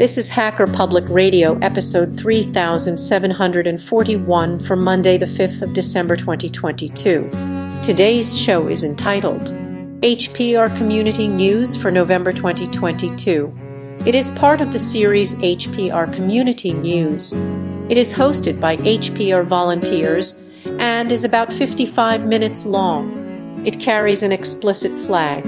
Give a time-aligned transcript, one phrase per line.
[0.00, 7.28] This is Hacker Public Radio, episode 3741 for Monday, the 5th of December 2022.
[7.82, 9.42] Today's show is entitled
[10.00, 13.52] HPR Community News for November 2022.
[14.06, 17.34] It is part of the series HPR Community News.
[17.90, 20.42] It is hosted by HPR volunteers
[20.78, 23.66] and is about 55 minutes long.
[23.66, 25.44] It carries an explicit flag.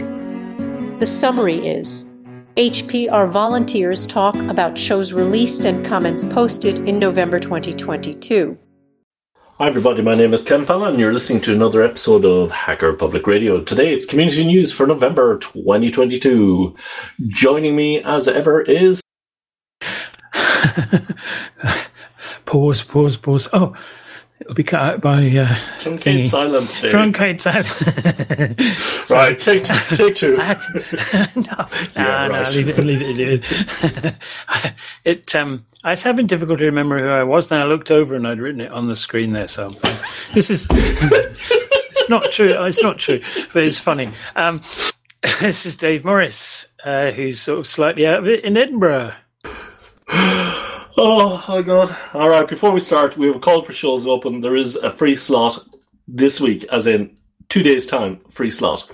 [0.99, 2.12] The summary is
[2.57, 8.59] HPR volunteers talk about shows released and comments posted in November 2022.
[9.57, 10.03] Hi, everybody.
[10.03, 13.63] My name is Ken Fallon, and you're listening to another episode of Hacker Public Radio.
[13.63, 16.77] Today, it's community news for November 2022.
[17.29, 19.01] Joining me, as ever, is.
[22.45, 23.49] pause, pause, pause.
[23.55, 23.75] Oh,
[24.43, 25.47] It'll be cut out by uh,
[25.79, 26.81] truncate silence.
[26.81, 26.91] Dave.
[26.91, 29.09] Truncate silence.
[29.11, 30.37] right, take take two.
[30.37, 30.43] no,
[31.07, 32.33] yeah, no, right.
[32.33, 33.45] no, leave it, leave it, leave
[33.85, 34.15] it.
[35.05, 37.51] it um, I was having difficulty remembering who I was.
[37.51, 39.47] Then I looked over and I'd written it on the screen there.
[39.47, 39.77] So
[40.35, 42.49] this is it's not true.
[42.65, 43.21] It's not true,
[43.53, 44.11] but it's funny.
[44.35, 44.61] Um,
[45.41, 49.13] this is Dave Morriss, uh, who's sort of slightly out of it in Edinburgh.
[50.97, 51.97] Oh my god.
[52.15, 54.41] Alright, before we start, we have a call for shows open.
[54.41, 55.59] There is a free slot
[56.07, 57.17] this week, as in
[57.49, 58.91] two days' time, free slot.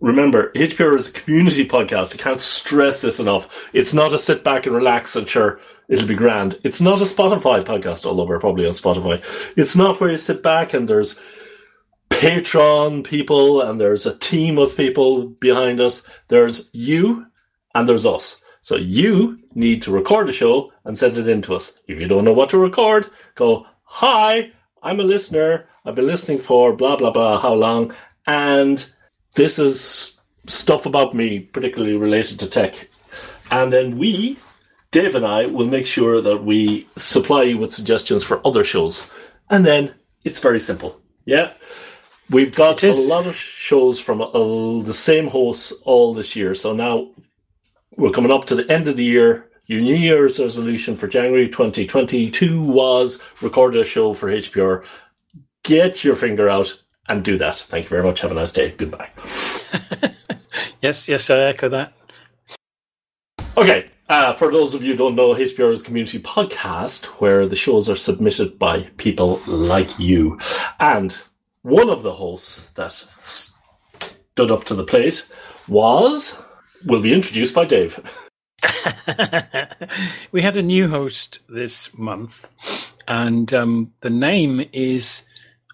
[0.00, 2.12] Remember, HPR is a community podcast.
[2.12, 3.48] I can't stress this enough.
[3.72, 6.58] It's not a sit back and relax and sure, it'll be grand.
[6.64, 9.22] It's not a Spotify podcast, although we're probably on Spotify.
[9.56, 11.18] It's not where you sit back and there's
[12.10, 16.02] Patreon people and there's a team of people behind us.
[16.28, 17.26] There's you
[17.74, 18.42] and there's us.
[18.62, 21.80] So you need to record a show and send it in to us.
[21.86, 25.66] If you don't know what to record, go, Hi, I'm a listener.
[25.84, 27.94] I've been listening for blah, blah, blah, how long.
[28.26, 28.84] And
[29.34, 32.88] this is stuff about me, particularly related to tech.
[33.50, 34.38] And then we,
[34.90, 39.10] Dave and I, will make sure that we supply you with suggestions for other shows.
[39.50, 39.94] And then
[40.24, 41.00] it's very simple.
[41.24, 41.52] Yeah.
[42.30, 44.18] We've got a lot of shows from
[44.84, 46.54] the same hosts all this year.
[46.54, 47.08] So now
[47.98, 49.50] we're coming up to the end of the year.
[49.66, 54.84] Your New Year's resolution for January 2022 was record a show for HPR.
[55.64, 57.58] Get your finger out and do that.
[57.58, 58.20] Thank you very much.
[58.20, 58.70] Have a nice day.
[58.70, 59.10] Goodbye.
[60.80, 61.92] yes, yes, I echo that.
[63.56, 67.46] Okay, uh, for those of you who don't know, HPR is a community podcast where
[67.48, 70.38] the shows are submitted by people like you.
[70.78, 71.18] And
[71.62, 72.92] one of the hosts that
[73.24, 75.26] stood up to the plate
[75.66, 76.40] was
[76.84, 78.00] will be introduced by Dave.
[80.32, 82.48] we had a new host this month,
[83.06, 85.22] and um, the name is,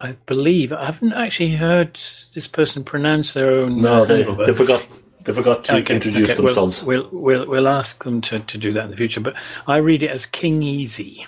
[0.00, 1.98] I believe, I haven't actually heard
[2.34, 3.80] this person pronounce their own.
[3.80, 4.84] No, they, they forgot.
[5.22, 6.42] They forgot to okay, introduce okay.
[6.42, 6.82] themselves.
[6.82, 9.20] We'll, we'll, we'll we'll ask them to, to do that in the future.
[9.20, 9.34] But
[9.66, 11.26] I read it as King Easy.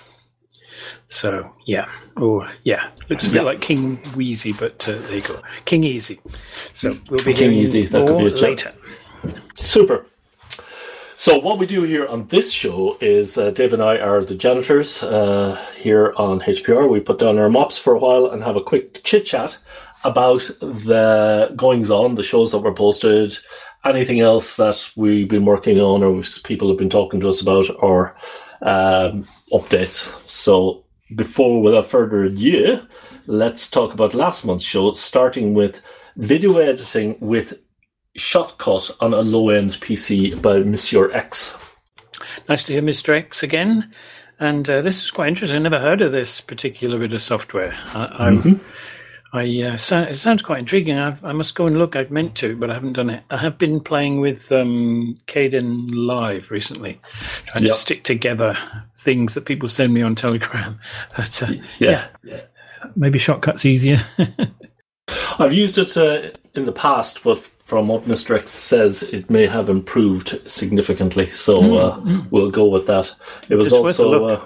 [1.09, 3.41] So yeah, or yeah, looks a bit yeah.
[3.41, 6.19] like King Wheezy, but uh, there you go, King Easy.
[6.73, 7.85] So we'll be King Easy.
[7.85, 8.73] That could be a later.
[9.55, 10.05] Super.
[11.19, 14.35] So what we do here on this show is uh, Dave and I are the
[14.35, 16.87] janitors uh, here on HPR.
[16.87, 19.57] We put down our mops for a while and have a quick chit chat
[20.03, 23.35] about the goings on, the shows that were posted,
[23.83, 27.65] anything else that we've been working on or people have been talking to us about,
[27.79, 28.15] or
[28.61, 30.13] um, updates.
[30.29, 30.83] So
[31.15, 32.85] before, without further ado,
[33.25, 35.81] let's talk about last month's show, starting with
[36.15, 37.59] video editing with
[38.17, 41.55] Shotcut on a low end PC by Monsieur X.
[42.49, 43.15] Nice to hear Mr.
[43.15, 43.91] X again.
[44.39, 45.57] And uh, this is quite interesting.
[45.57, 47.75] I never heard of this particular bit of software.
[47.93, 49.35] I, mm-hmm.
[49.35, 50.97] I uh, so, it sounds quite intriguing.
[50.97, 51.95] I've, i must go and look.
[51.95, 53.23] I've meant to, but I haven't done it.
[53.29, 57.01] I have been playing with um, Kdenlive recently,
[57.45, 57.73] trying yep.
[57.73, 58.57] to stick together
[58.97, 60.79] things that people send me on Telegram.
[61.15, 62.07] But, uh, yeah.
[62.23, 62.41] yeah.
[62.95, 64.05] maybe Shotcut's easier.
[65.39, 68.39] I've used it uh, in the past, but from what Mr.
[68.39, 71.29] X says, it may have improved significantly.
[71.31, 72.31] So mm, uh, mm.
[72.31, 73.13] we'll go with that.
[73.49, 74.45] It was it's also, uh,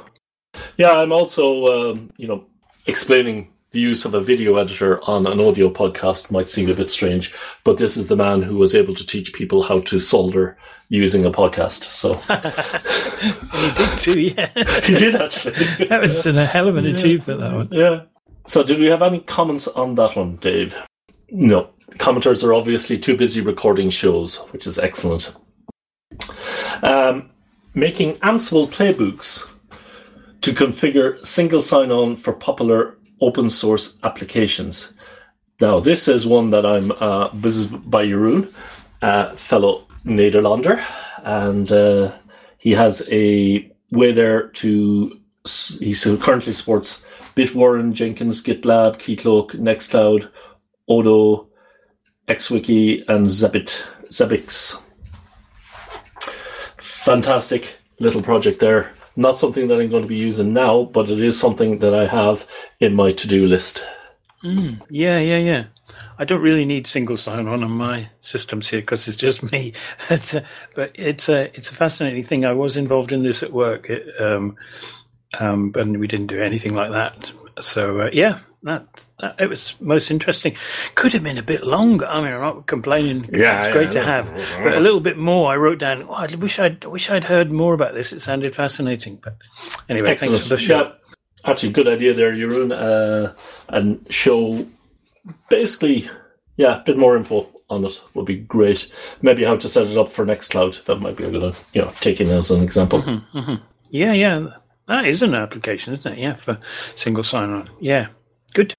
[0.78, 2.48] yeah, I'm also, um, you know,
[2.88, 6.90] explaining the use of a video editor on an audio podcast might seem a bit
[6.90, 7.32] strange,
[7.64, 10.58] but this is the man who was able to teach people how to solder
[10.90, 11.92] using a podcast.
[11.92, 12.16] So
[13.56, 14.82] he did too, yeah.
[14.82, 15.86] he did actually.
[15.86, 16.96] that was a hell of an yeah.
[16.96, 17.40] achievement.
[17.40, 17.70] That one.
[17.72, 18.02] Yeah.
[18.48, 20.76] So, did we have any comments on that one, Dave?
[21.30, 25.34] No commenters are obviously too busy recording shows, which is excellent.
[26.84, 27.30] Um,
[27.74, 29.48] making Ansible playbooks
[30.42, 34.92] to configure single sign on for popular open source applications.
[35.60, 38.52] Now, this is one that I'm, uh, this is by Jeroen,
[39.02, 40.84] uh, fellow Nederlander,
[41.24, 42.12] and uh,
[42.58, 45.18] he has a way there to.
[45.80, 47.04] He currently supports
[47.36, 50.30] Bitwarden, Jenkins, GitLab, Keycloak, Nextcloud,
[50.88, 51.48] Odoo,
[52.32, 53.84] XWiki, and Zabbix.
[54.06, 54.82] Zabbix.
[56.78, 58.92] Fantastic little project there.
[59.16, 62.06] Not something that I'm going to be using now, but it is something that I
[62.08, 62.48] have
[62.80, 63.86] in my to do list.
[64.44, 65.66] Mm, yeah, yeah, yeah.
[66.18, 69.74] I don't really need single sign-on on my systems here because it's just me.
[70.10, 70.44] It's a,
[70.76, 72.46] but it's a it's a fascinating thing.
[72.46, 74.56] I was involved in this at work, it, um,
[75.40, 77.32] um, and we didn't do anything like that.
[77.60, 80.56] So uh, yeah, that, that, it was most interesting.
[80.96, 82.06] Could have been a bit longer.
[82.06, 83.30] I mean, I'm not complaining.
[83.32, 84.02] Yeah, it's yeah, great yeah.
[84.02, 84.34] to have,
[84.64, 85.52] but a little bit more.
[85.52, 86.04] I wrote down.
[86.08, 88.14] Oh, I wish I'd wish I'd heard more about this.
[88.14, 89.20] It sounded fascinating.
[89.24, 89.36] But
[89.90, 90.34] anyway, Excellent.
[90.34, 90.82] thanks for the show.
[90.84, 92.72] Yeah, actually, good idea there, Jeroen.
[92.72, 93.34] Uh,
[93.70, 94.66] and show
[95.50, 96.10] basically,
[96.58, 98.92] yeah, a bit more info on it would be great.
[99.22, 100.84] Maybe how to set it up for Nextcloud.
[100.86, 103.02] That might be a good, you know, taking as an example.
[103.02, 103.56] Mm-hmm,
[103.90, 104.48] Yeah, yeah,
[104.92, 106.20] that is an application, isn't it?
[106.20, 106.60] Yeah, for
[106.96, 107.70] single sign-on.
[107.80, 108.08] Yeah,
[108.54, 108.74] good.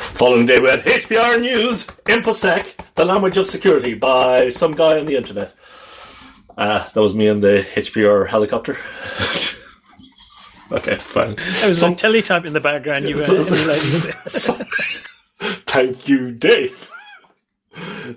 [0.00, 5.06] Following day, we had HPR News, InfoSec, The Language of Security by some guy on
[5.06, 5.54] the internet.
[6.58, 8.76] Uh, that was me in the HPR helicopter.
[10.72, 11.36] okay, fine.
[11.36, 13.08] There was Some- a teletype in the background.
[13.08, 13.22] You were.
[15.66, 16.90] Thank you, Dave.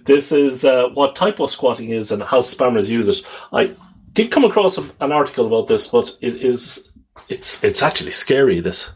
[0.06, 3.22] This is uh, what typo squatting is and how spammers use it.
[3.54, 3.76] I
[4.14, 6.85] did come across an article about this, but it is
[7.30, 8.60] it's it's actually scary.
[8.60, 8.90] This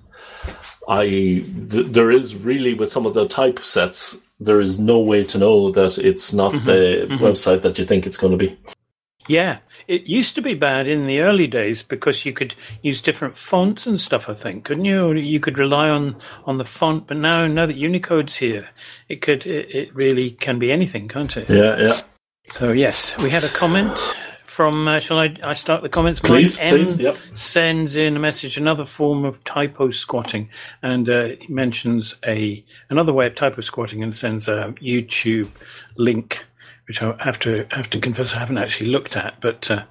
[0.87, 5.23] I th- there is really with some of the type sets, there is no way
[5.25, 6.65] to know that it's not mm-hmm.
[6.65, 7.23] the mm-hmm.
[7.23, 8.57] website that you think it's going to be.
[9.27, 13.37] Yeah, it used to be bad in the early days because you could use different
[13.37, 14.27] fonts and stuff.
[14.27, 15.05] I think, couldn't you?
[15.05, 18.69] Or You could rely on on the font, but now now that Unicode's here,
[19.07, 21.49] it could it, it really can be anything, can't it?
[21.49, 22.01] Yeah, yeah.
[22.53, 23.99] So yes, we had a comment
[24.49, 24.87] from.
[24.87, 25.35] Uh, shall I?
[25.43, 26.21] I start the comments.
[26.23, 26.31] Mike?
[26.31, 27.17] Please, M please, yep.
[27.33, 30.49] Sends in a message, another form of typo squatting,
[30.81, 35.49] and uh, mentions a another way of typo squatting, and sends a YouTube
[35.95, 36.45] link,
[36.87, 39.83] which I have to have to confess I haven't actually looked at, but uh,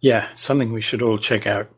[0.00, 1.68] yeah, something we should all check out.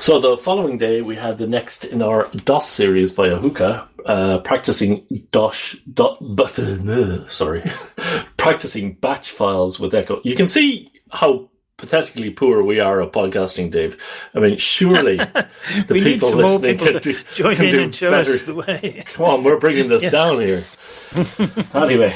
[0.00, 4.38] So the following day, we had the next in our DOS series by Ahuka, uh,
[4.40, 7.68] practicing DOS, uh, sorry,
[8.36, 10.20] practicing batch files with Echo.
[10.22, 13.96] You can see how pathetically poor we are at podcasting, Dave.
[14.34, 15.16] I mean, surely
[15.86, 18.30] the people listening people can do, join can in do and show better.
[18.30, 19.04] us the way.
[19.14, 20.64] Come on, we're bringing this down here.
[21.74, 22.14] anyway,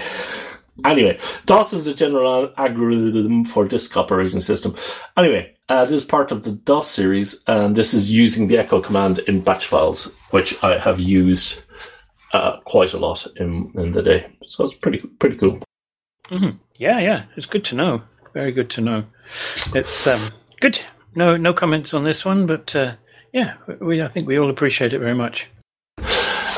[0.84, 4.74] anyway, DOS is a general algorithm for disk operating system.
[5.16, 8.82] Anyway, uh, this is part of the DOS series, and this is using the echo
[8.82, 11.62] command in batch files, which I have used
[12.32, 14.26] uh, quite a lot in, in the day.
[14.44, 15.60] So it's pretty pretty cool.
[16.78, 18.02] Yeah, yeah, it's good to know.
[18.34, 19.04] Very good to know.
[19.74, 20.20] It's um,
[20.60, 20.80] good.
[21.14, 22.94] No, no comments on this one, but uh,
[23.32, 25.48] yeah, we I think we all appreciate it very much.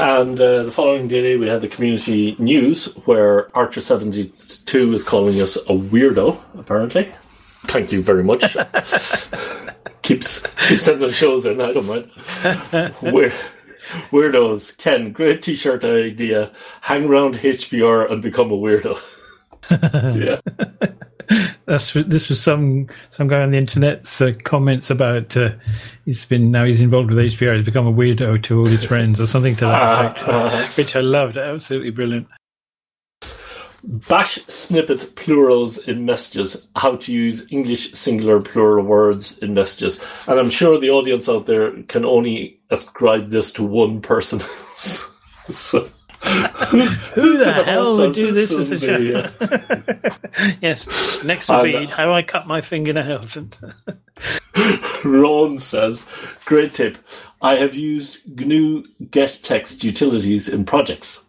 [0.00, 5.54] And uh, the following day, we had the community news where Archer72 is calling us
[5.56, 7.12] a weirdo, apparently.
[7.66, 8.42] Thank you very much.
[10.02, 12.10] keeps keeps sending shows in, I don't mind.
[13.02, 13.32] Weir-
[14.10, 14.76] weirdos.
[14.78, 16.52] Ken, great t shirt idea.
[16.80, 19.00] Hang around HPR and become a weirdo.
[19.70, 20.40] yeah.
[21.66, 25.52] That's this was some some guy on the internet's uh, comments about uh,
[26.04, 27.56] he's been now he's involved with HPR.
[27.56, 30.66] He's become a weirdo to all his friends or something to that Uh, effect, uh,
[30.74, 31.36] which I loved.
[31.38, 32.28] Absolutely brilliant.
[33.86, 36.66] Bash snippet plurals in messages.
[36.76, 40.02] How to use English singular plural words in messages.
[40.26, 44.40] And I'm sure the audience out there can only ascribe this to one person.
[45.50, 45.90] so,
[47.14, 49.30] Who the hell would do this as a show?
[50.60, 53.36] Yes, next will be how I cut my fingernails.
[53.36, 53.56] And
[55.04, 56.06] Ron says,
[56.44, 56.98] great tip.
[57.40, 61.22] I have used GNU gettext utilities in projects.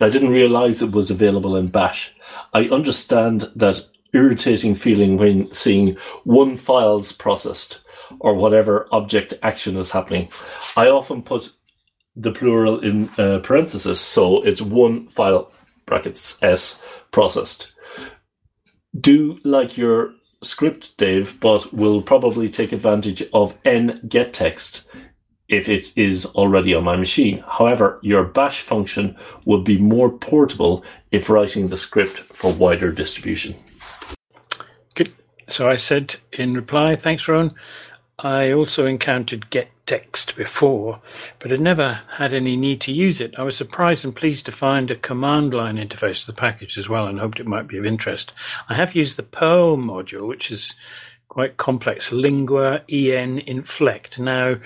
[0.00, 2.12] I didn't realize it was available in Bash.
[2.52, 7.80] I understand that irritating feeling when seeing one file's processed
[8.18, 10.28] or whatever object action is happening.
[10.76, 11.52] I often put
[12.16, 15.52] the plural in uh, parentheses, so it's one file
[15.86, 17.74] brackets s processed.
[18.98, 20.12] Do like your
[20.42, 24.84] script, Dave, but will probably take advantage of ngettext
[25.48, 27.44] if it is already on my machine.
[27.46, 33.56] However, your bash function would be more portable if writing the script for wider distribution.
[34.94, 35.12] Good.
[35.48, 37.54] So I said in reply, thanks, Ron.
[38.22, 41.00] I also encountered get text before,
[41.38, 43.34] but had never had any need to use it.
[43.38, 46.88] I was surprised and pleased to find a command line interface to the package as
[46.88, 48.32] well and hoped it might be of interest.
[48.68, 50.74] I have used the Perl module, which is
[51.30, 52.12] quite complex.
[52.12, 54.56] Lingua::EN::Inflect now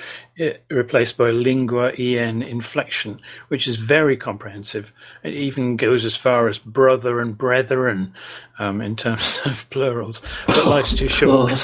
[0.70, 4.90] replaced by Lingua::EN::Inflexion, which is very comprehensive.
[5.22, 8.14] It even goes as far as brother and brethren
[8.58, 10.20] um, in terms of plurals.
[10.46, 11.50] But life's too short.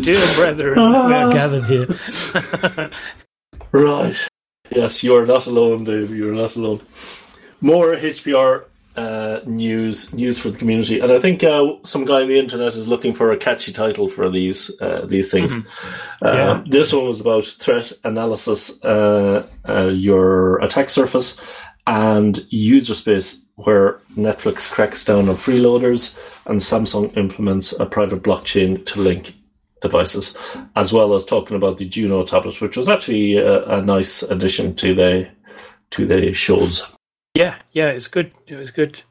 [0.00, 1.86] Dear brethren, we are gathered here.
[3.72, 4.16] right.
[4.70, 6.10] Yes, you are not alone, Dave.
[6.10, 6.80] You are not alone.
[7.60, 8.64] More HPR
[8.96, 12.74] uh, news news for the community, and I think uh, some guy on the internet
[12.74, 15.52] is looking for a catchy title for these uh, these things.
[15.52, 16.26] Mm-hmm.
[16.26, 16.64] Uh, yeah.
[16.66, 21.36] This one was about threat analysis, uh, uh, your attack surface,
[21.86, 26.16] and user space, where Netflix cracks down on freeloaders,
[26.46, 29.34] and Samsung implements a private blockchain to link
[29.80, 30.36] devices,
[30.76, 34.74] as well as talking about the Juno tablet, which was actually a, a nice addition
[34.76, 35.28] to the
[35.90, 36.84] to the shows.
[37.34, 38.32] Yeah, yeah, it's good.
[38.46, 39.02] It was good.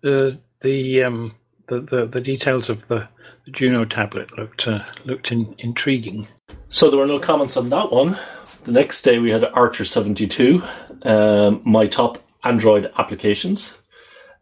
[0.00, 1.34] The the um
[1.68, 3.08] the, the, the details of the,
[3.44, 6.28] the Juno tablet looked uh, looked in, intriguing.
[6.70, 8.18] So there were no comments on that one.
[8.64, 10.62] The next day we had Archer seventy two.
[11.02, 13.80] Um, my top Android applications.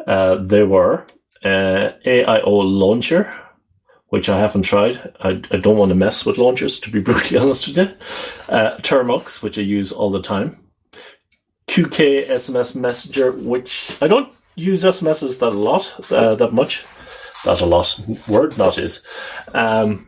[0.07, 1.07] Uh, there were
[1.45, 3.33] uh, AIO Launcher,
[4.09, 5.15] which I haven't tried.
[5.21, 7.95] I, I, don't want to mess with launchers, to be brutally honest with you.
[8.49, 10.66] Uh, Termux, which I use all the time.
[11.77, 16.87] QKSMS Messenger, which I don't use SMSs that a lot, uh, that much.
[17.45, 18.01] That a lot.
[18.27, 19.05] Word not is.
[19.53, 20.07] Um,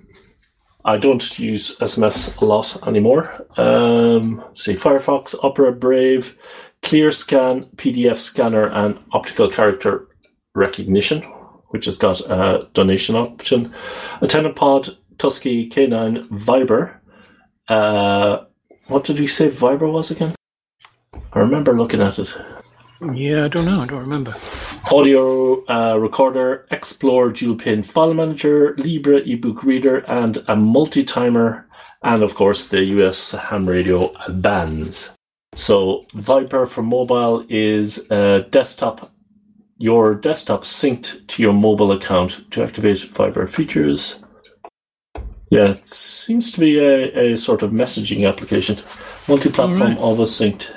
[0.86, 3.46] I don't use SMS a lot anymore.
[3.58, 6.38] Um, see, Firefox, Opera, Brave,
[6.80, 10.08] ClearScan, PDF scanner, and optical character
[10.54, 11.20] recognition,
[11.68, 13.74] which has got a donation option.
[14.22, 16.96] AntennaPod, Tusky, K9, Viber.
[17.68, 18.44] Uh,
[18.86, 20.34] what did we say Viber was again?
[21.32, 22.36] I remember looking at it.
[23.14, 23.80] Yeah, I don't know.
[23.80, 24.34] I don't remember.
[24.92, 31.68] Audio uh, recorder, Explore dual pin file manager, Libre ebook reader, and a multi timer,
[32.02, 35.10] and of course the US ham radio bands.
[35.54, 39.12] So Viber for mobile is a desktop.
[39.76, 44.16] Your desktop synced to your mobile account to activate Viber features.
[45.50, 48.78] Yeah, it seems to be a, a sort of messaging application.
[49.28, 49.98] Multi-platform, right.
[49.98, 50.68] always synced.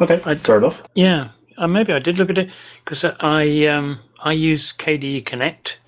[0.00, 0.82] Okay, I, fair enough.
[0.94, 2.50] Yeah, uh, maybe I did look at it
[2.84, 5.78] because I um, I use KDE Connect.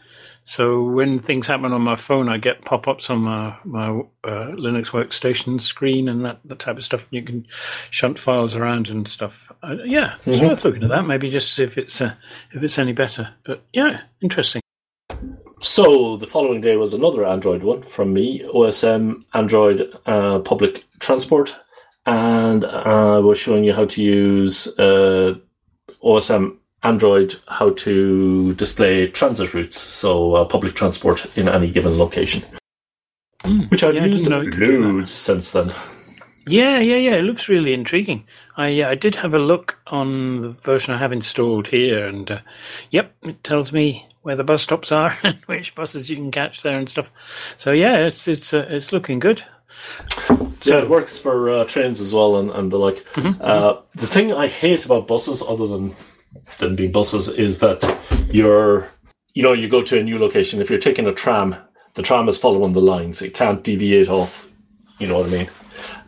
[0.46, 3.88] So when things happen on my phone, I get pop-ups on my my
[4.24, 7.06] uh, Linux workstation screen and that, that type of stuff.
[7.10, 7.46] You can
[7.88, 9.50] shunt files around and stuff.
[9.62, 10.46] Uh, yeah, it's mm-hmm.
[10.46, 11.06] worth looking at that.
[11.06, 12.14] Maybe just see if it's uh,
[12.52, 13.30] if it's any better.
[13.44, 14.60] But yeah, interesting.
[15.60, 21.58] So the following day was another Android one from me, OsmAnd uh, Public Transport
[22.06, 25.34] and I was showing you how to use uh,
[26.02, 32.42] OSM Android, how to display transit routes, so uh, public transport in any given location,
[33.42, 35.72] mm, which I've yeah, used loads since then.
[36.46, 37.14] Yeah, yeah, yeah.
[37.14, 38.26] It looks really intriguing.
[38.58, 42.30] I uh, I did have a look on the version I have installed here, and
[42.30, 42.40] uh,
[42.90, 46.62] yep, it tells me where the bus stops are and which buses you can catch
[46.62, 47.10] there and stuff.
[47.56, 49.42] So yeah, it's it's uh, it's looking good.
[50.60, 53.04] So, yeah, it works for uh, trains as well, and, and the like.
[53.14, 53.40] Mm-hmm.
[53.40, 55.94] Uh, the thing I hate about buses, other than
[56.58, 57.82] than being buses, is that
[58.32, 58.88] you're,
[59.34, 60.60] you know, you go to a new location.
[60.60, 61.54] If you're taking a tram,
[61.94, 64.48] the tram is following the lines; it can't deviate off.
[64.98, 65.50] You know what I mean?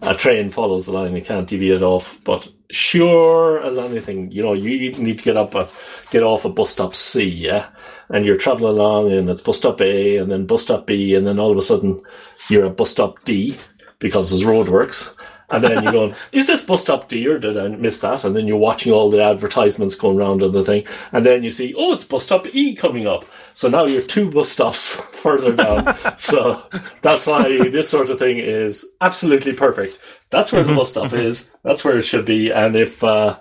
[0.02, 2.18] A train follows the line; it can't deviate off.
[2.24, 5.72] But sure as anything, you know, you need to get up, at,
[6.10, 7.68] get off a bus stop C, yeah,
[8.08, 11.26] and you're traveling along, and it's bus stop A, and then bus stop B, and
[11.26, 12.00] then all of a sudden
[12.48, 13.56] you're at bus stop D
[13.98, 15.12] because there's roadworks.
[15.48, 18.24] And then you're going, is this bus stop D or did I miss that?
[18.24, 20.84] And then you're watching all the advertisements going around on the thing.
[21.12, 23.24] And then you see, oh, it's bus stop E coming up.
[23.54, 25.96] So now you're two bus stops further down.
[26.18, 26.64] so
[27.02, 29.98] that's why this sort of thing is absolutely perfect.
[30.30, 31.20] That's where the bus stop mm-hmm.
[31.26, 31.50] is.
[31.62, 32.50] That's where it should be.
[32.50, 33.38] And if, uh,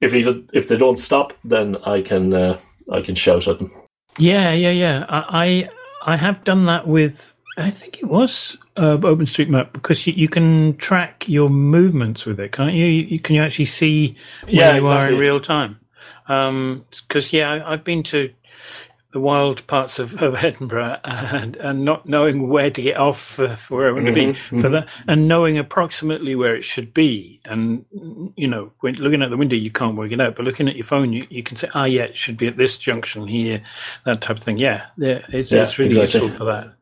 [0.00, 2.58] if, even if they don't stop, then I can, uh,
[2.92, 3.72] I can shout at them.
[4.18, 5.06] Yeah, yeah, yeah.
[5.08, 5.70] I,
[6.02, 10.76] I have done that with I think it was uh, OpenStreetMap because you, you, can
[10.76, 12.86] track your movements with it, can't you?
[12.86, 15.06] you can you actually see where yeah, you exactly.
[15.06, 15.80] are in real time?
[16.26, 18.32] Because um, yeah, I, have been to
[19.10, 23.56] the wild parts of, of Edinburgh and, and, not knowing where to get off for,
[23.56, 24.72] for where I want to be mm-hmm, for mm-hmm.
[24.74, 27.40] that, and knowing approximately where it should be.
[27.44, 27.86] And
[28.36, 30.76] you know, when looking at the window, you can't work it out, but looking at
[30.76, 33.62] your phone, you, you can say, "Ah, yeah, it should be at this junction here,"
[34.04, 34.58] that type of thing.
[34.58, 36.28] Yeah, yeah, it's, yeah, it's really exactly.
[36.28, 36.77] useful for that.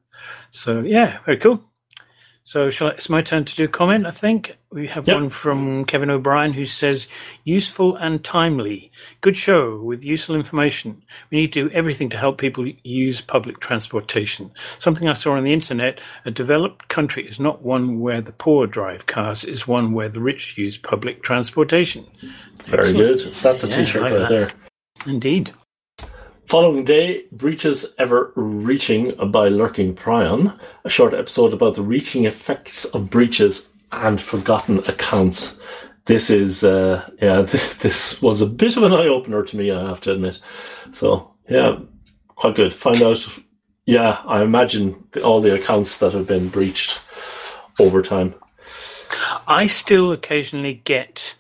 [0.56, 1.62] So yeah, very cool.
[2.44, 4.06] So shall I, it's my turn to do comment.
[4.06, 5.14] I think we have Yep.
[5.16, 7.08] one from Kevin O'Brien who says,
[7.44, 8.92] useful and timely.
[9.20, 11.02] Good show with useful information.
[11.30, 14.52] We need to do everything to help people use public transportation.
[14.78, 18.68] Something I saw on the internet, a developed country is not one where the poor
[18.68, 22.06] drive cars, is one where the rich use public transportation.
[22.66, 23.22] Very Excellent.
[23.25, 23.34] good.
[23.42, 24.28] That's a Yeah, shirt I like right that.
[24.28, 24.50] there.
[25.12, 25.52] Indeed.
[26.46, 32.84] Following day, Breaches Ever Reaching by Lurking Prion, a short episode about the reaching effects
[32.84, 35.58] of breaches and forgotten accounts.
[36.04, 37.40] This is, uh, yeah,
[37.80, 40.38] this was a bit of an eye opener to me, I have to admit.
[40.92, 41.80] So, yeah,
[42.36, 42.72] quite good.
[42.72, 43.26] Find out,
[43.84, 47.00] yeah, I imagine all the accounts that have been breached
[47.80, 48.36] over time.
[49.48, 51.34] I still occasionally get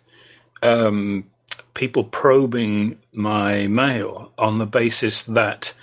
[0.64, 1.26] um,
[1.76, 5.74] people probing my mail on the basis that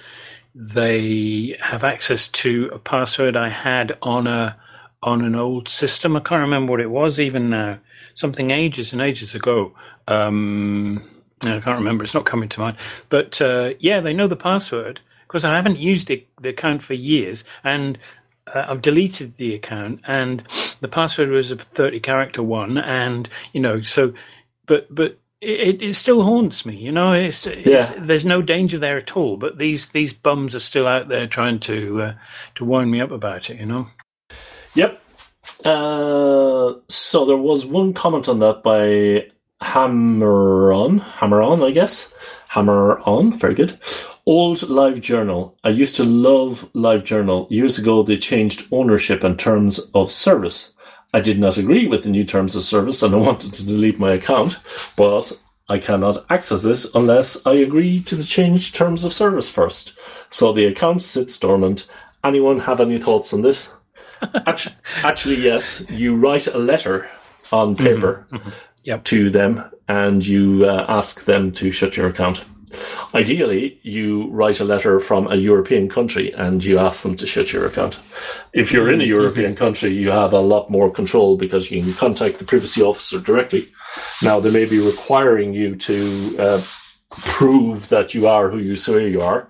[0.56, 4.58] they have access to a password I had on a
[5.02, 6.16] on an old system.
[6.16, 7.80] I can't remember what it was even now.
[8.16, 9.74] Something ages and ages ago.
[10.08, 11.10] Um,
[11.42, 12.04] I can't remember.
[12.04, 12.78] It's not coming to mind.
[13.10, 16.94] But uh, yeah, they know the password because I haven't used the, the account for
[16.94, 18.00] years, and
[18.48, 20.44] uh, I've deleted the account, and
[20.80, 24.14] the password was a thirty character one, and you know, so,
[24.66, 26.78] but but it, it still haunts me.
[26.78, 27.94] You know, it's, it's, Yeah.
[28.00, 31.60] there's no danger there at all, but these these bums are still out there trying
[31.62, 32.14] to uh,
[32.56, 33.60] to wind me up about it.
[33.60, 33.88] You know.
[34.76, 35.00] Yep.
[35.66, 39.28] Uh, so there was one comment on that by
[39.62, 41.00] Hammer On.
[41.00, 42.14] Hammer On, I guess.
[42.50, 43.38] Hammer On.
[43.38, 43.80] Very good.
[44.26, 45.58] Old Live Journal.
[45.64, 47.48] I used to love Live Journal.
[47.50, 50.72] Years ago, they changed ownership and terms of service.
[51.14, 54.00] I did not agree with the new terms of service and I wanted to delete
[54.00, 54.60] my account,
[54.96, 55.32] but
[55.70, 59.94] I cannot access this unless I agree to the changed terms of service first.
[60.30, 61.88] So the account sits dormant.
[62.24, 63.70] Anyone have any thoughts on this?
[64.48, 65.84] Actually, actually, yes.
[65.90, 67.10] You write a letter
[67.52, 68.26] on paper
[68.86, 69.04] Yep.
[69.06, 72.44] to them, and you uh, ask them to shut your account.
[73.14, 77.54] Ideally, you write a letter from a European country and you ask them to shut
[77.54, 78.00] your account.
[78.54, 81.94] If you're in a European country, you have a lot more control because you can
[81.94, 83.70] contact the privacy officer directly.
[84.22, 86.62] Now, they may be requiring you to uh,
[87.10, 89.50] prove that you are who you say you are.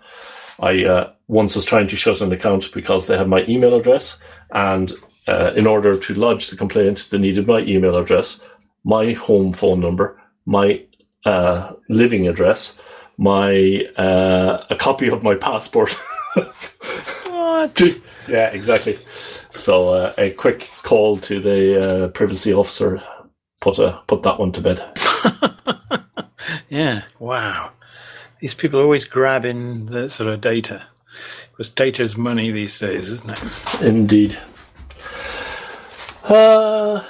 [0.60, 4.20] I uh, once was trying to shut an account because they had my email address,
[4.52, 4.92] and
[5.28, 8.46] uh, in order to lodge the complaint, they needed my email address,
[8.84, 10.84] my home phone number, my
[11.26, 12.78] uh, living address,
[13.18, 15.94] my uh, a copy of my passport.
[17.28, 17.82] What?
[18.28, 18.98] yeah, exactly.
[19.50, 23.02] So uh, a quick call to the uh, privacy officer
[23.62, 24.84] put uh, put that one to bed.
[26.74, 27.04] Yeah.
[27.20, 27.72] Wow.
[28.40, 30.84] These people are always grabbing the sort of data.
[31.52, 33.82] Because data is money these days, isn't it?
[33.82, 34.40] Indeed.
[36.24, 37.04] Uh,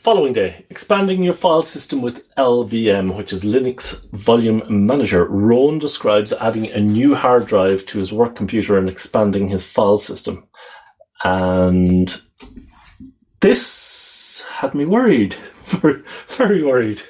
[0.00, 5.26] following day, expanding your file system with LVM, which is Linux Volume Manager.
[5.26, 9.98] Rowan describes adding a new hard drive to his work computer and expanding his file
[9.98, 10.48] system.
[11.22, 12.18] And
[13.40, 15.36] this had me worried,
[16.28, 17.02] very, worried,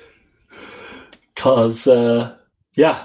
[1.33, 2.35] because uh,
[2.74, 3.05] yeah,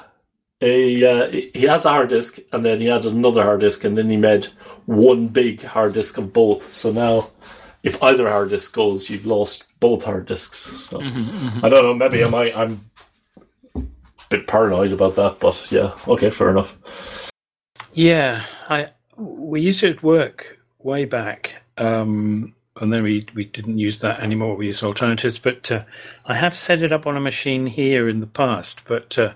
[0.62, 3.96] a uh, he has a hard disk, and then he added another hard disk, and
[3.96, 4.48] then he made
[4.88, 6.74] one big hard disk of both.
[6.74, 7.30] So now,
[7.84, 10.88] if either hard disk goes, you've lost both hard disks.
[10.90, 11.94] So I don't know.
[11.94, 12.64] Maybe I?
[12.64, 12.90] I'm
[13.76, 13.82] a
[14.30, 16.76] bit paranoid about that, but yeah, okay, fair enough.
[17.94, 23.78] Yeah, I we used it at work way back, um, and then we we didn't
[23.78, 24.56] use that anymore.
[24.56, 25.84] We used alternatives, but uh,
[26.26, 29.34] I have set it up on a machine here in the past, but uh,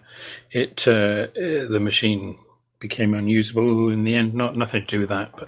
[0.49, 2.39] it uh, uh, the machine
[2.79, 4.33] became unusable in the end.
[4.33, 5.47] Not nothing to do with that, but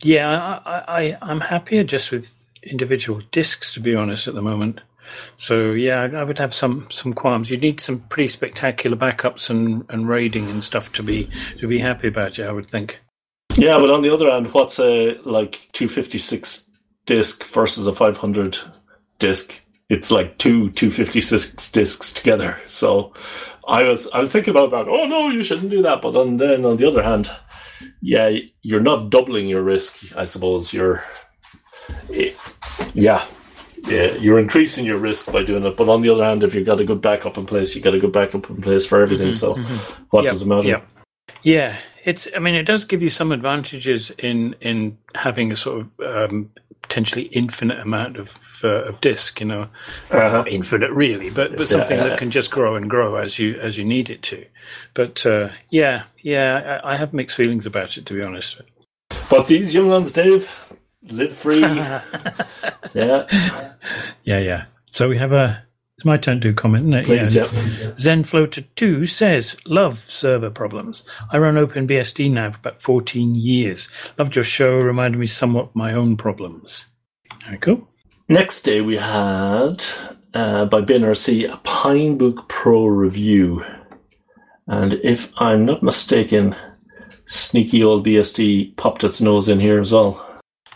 [0.00, 4.80] yeah, I, I I'm happier just with individual discs, to be honest, at the moment.
[5.36, 7.50] So yeah, I, would have some some qualms.
[7.50, 11.78] You need some pretty spectacular backups and, and raiding and stuff to be to be
[11.78, 12.46] happy about it.
[12.46, 13.00] I would think.
[13.56, 16.68] Yeah, but on the other hand, what's a like 256
[17.06, 18.58] disc versus a 500
[19.18, 19.60] disc?
[19.88, 22.60] It's like two 256 discs together.
[22.66, 23.14] So
[23.66, 24.88] I was I was thinking about that.
[24.88, 26.02] Oh no, you shouldn't do that.
[26.02, 27.30] But on, then on the other hand,
[28.00, 28.30] yeah,
[28.62, 29.98] you're not doubling your risk.
[30.16, 31.04] I suppose you're,
[32.12, 32.32] eh,
[32.94, 33.24] yeah.
[33.86, 36.66] Yeah, you're increasing your risk by doing it, but on the other hand, if you've
[36.66, 39.32] got a good backup in place, you got a good backup in place for everything.
[39.34, 39.54] so,
[40.10, 40.68] what Yep, does it matter?
[40.68, 40.88] yep.
[41.42, 42.26] Yeah, it's.
[42.34, 46.50] I mean, it does give you some advantages in in having a sort of um,
[46.82, 49.40] potentially infinite amount of uh, of disk.
[49.40, 49.68] You know,
[50.10, 50.44] Uh-huh.
[50.48, 52.08] infinite really, but but Yeah, something yeah.
[52.08, 54.44] that can just grow and grow as you as you need it to.
[54.92, 58.60] But uh, yeah, yeah, I, I have mixed feelings about it to be honest.
[59.30, 60.50] But these young ones, Dave,
[61.02, 61.60] live free.
[62.94, 63.74] yeah.
[64.24, 64.64] Yeah, yeah.
[64.90, 65.64] So we have a.
[65.96, 67.04] It's my turn to comment, isn't it?
[67.06, 67.48] Please, yeah.
[67.52, 67.90] yeah.
[67.96, 71.02] ZenFloater2 says, Love server problems.
[71.32, 73.88] I run OpenBSD now for about 14 years.
[74.16, 76.86] Loved your show, reminded me somewhat of my own problems.
[77.44, 77.88] Very cool.
[78.28, 79.84] Next day we had
[80.34, 83.64] uh, by BNRC a Pinebook Pro review.
[84.68, 86.54] And if I'm not mistaken,
[87.26, 90.27] sneaky old BSD popped its nose in here as well.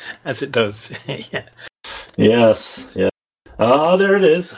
[0.24, 0.92] As it does.
[1.06, 1.48] yeah.
[2.16, 3.08] Yes, yeah.
[3.58, 4.54] Ah, there it is.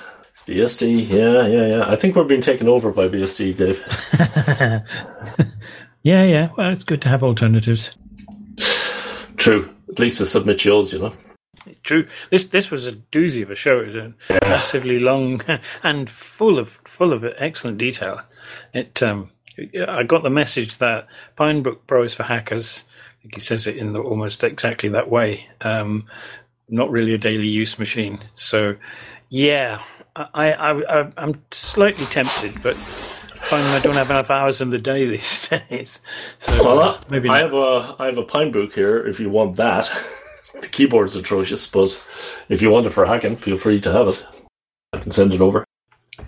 [0.46, 1.90] BSD, yeah, yeah, yeah.
[1.90, 3.83] I think we're being taken over by BSD, Dave.
[6.02, 6.48] yeah, yeah.
[6.57, 7.96] Well, it's good to have alternatives.
[9.37, 9.70] True.
[9.88, 11.12] At least to submit yours, you know.
[11.83, 12.07] True.
[12.30, 13.80] This this was a doozy of a show.
[13.80, 15.42] It was a massively long
[15.83, 18.20] and full of full of excellent detail.
[18.74, 19.30] It um,
[19.88, 22.85] I got the message that Pinebook Pro is for hackers.
[23.32, 25.48] He says it in the, almost exactly that way.
[25.62, 26.06] Um,
[26.68, 28.20] not really a daily use machine.
[28.34, 28.76] So,
[29.30, 29.82] yeah,
[30.16, 34.78] I, I, I'm slightly tempted, but I find I don't have enough hours in the
[34.78, 36.00] day these days.
[36.40, 37.42] So Well, uh, I- maybe I not.
[37.42, 39.06] have a I have a Pinebook here.
[39.06, 39.90] If you want that,
[40.60, 42.02] the keyboard's atrocious, but
[42.48, 44.24] if you want it for hacking, feel free to have it.
[44.92, 45.64] I can send it over.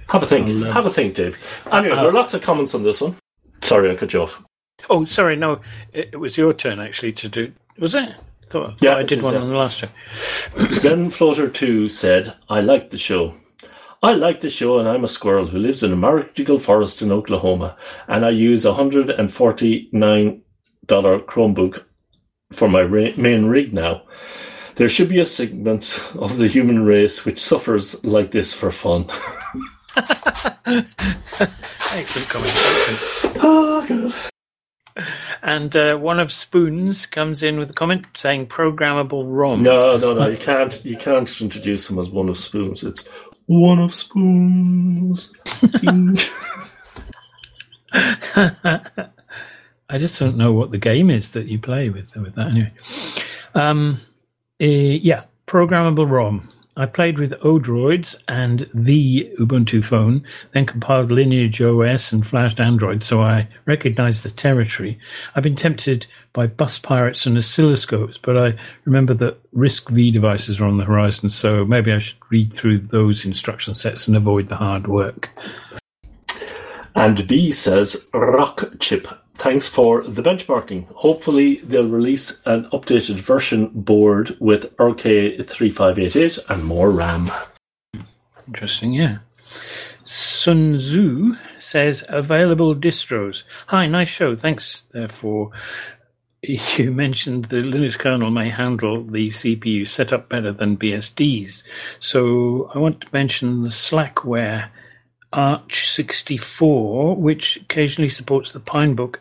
[0.09, 0.49] Have a think.
[0.49, 1.37] Uh, have a think, Dave.
[1.71, 3.15] Anyway, there are lots of comments on this one.
[3.63, 4.43] Sorry, I cut you off.
[4.89, 5.61] Oh, sorry, no,
[5.93, 7.53] it, it was your turn actually to do.
[7.79, 8.15] Was it?
[8.49, 9.89] Thought, Yeah, thought I did one on the last show.
[10.71, 13.35] Zen Floater 2 said, I like the show.
[14.03, 17.11] I like the show, and I'm a squirrel who lives in a magical forest in
[17.11, 20.41] Oklahoma, and I use a $149
[20.87, 21.85] Chromebook
[22.53, 24.03] for my ra- main rig now.
[24.77, 29.09] There should be a segment of the human race which suffers like this for fun.
[31.97, 32.53] Excellent comment.
[33.43, 34.15] Oh, ah, God.
[35.43, 39.63] And uh, one of Spoons comes in with a comment saying programmable ROM.
[39.63, 42.83] No, no, no, you can't, you can't introduce them as one of spoons.
[42.83, 43.09] It's
[43.47, 45.31] one of spoons.
[49.89, 52.49] I just don't know what the game is that you play with with that.
[52.49, 52.73] Anyway,
[53.55, 54.01] um,
[54.59, 56.53] eh, yeah, programmable ROM.
[56.79, 63.03] I played with Odroids and the Ubuntu phone, then compiled Lineage OS and flashed Android,
[63.03, 64.99] so I recognized the territory.
[65.35, 70.61] I've been tempted by bus pirates and oscilloscopes, but I remember that RISC V devices
[70.61, 74.49] are on the horizon, so maybe I should read through those instruction sets and avoid
[74.49, 75.31] the hard work.
[76.95, 80.87] And B says, Rock Chip, thanks for the benchmarking.
[80.95, 87.31] Hopefully, they'll release an updated version board with RK3588 and more RAM.
[88.47, 89.19] Interesting, yeah.
[90.05, 93.43] Sun Tzu says available distros.
[93.69, 94.37] Hi, nice show.
[94.37, 95.51] Thanks uh, for.
[96.77, 101.65] You mentioned the Linux kernel may handle the CPU setup better than BSDs.
[101.99, 104.69] So I want to mention the Slackware
[105.33, 109.17] Arch 64, which occasionally supports the Pinebook.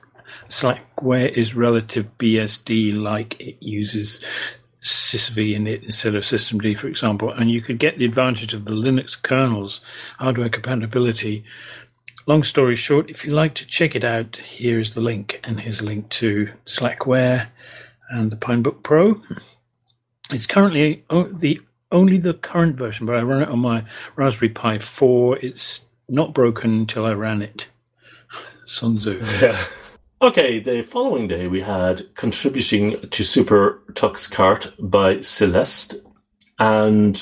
[0.49, 4.23] Slackware is relative BSD like it uses
[4.85, 9.19] sysvinit instead of systemd, for example, and you could get the advantage of the Linux
[9.19, 9.81] kernel's
[10.19, 11.43] hardware compatibility.
[12.27, 15.59] Long story short, if you like to check it out, here is the link, and
[15.59, 17.47] here's a link to Slackware
[18.09, 19.21] and the Pinebook Pro.
[20.31, 24.79] It's currently the only the current version, but I run it on my Raspberry Pi
[24.79, 25.37] 4.
[25.39, 27.67] It's not broken until I ran it.
[28.65, 29.23] Sun Tzu.
[29.41, 29.63] Yeah.
[30.21, 35.95] Okay, the following day we had Contributing to Super Tux Cart by Celeste
[36.57, 37.21] and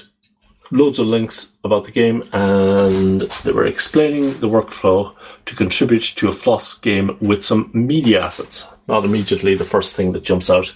[0.70, 5.12] loads of links about the game and they were explaining the workflow
[5.48, 8.68] to contribute to a floss game with some media assets.
[8.88, 10.72] Not immediately the first thing that jumps out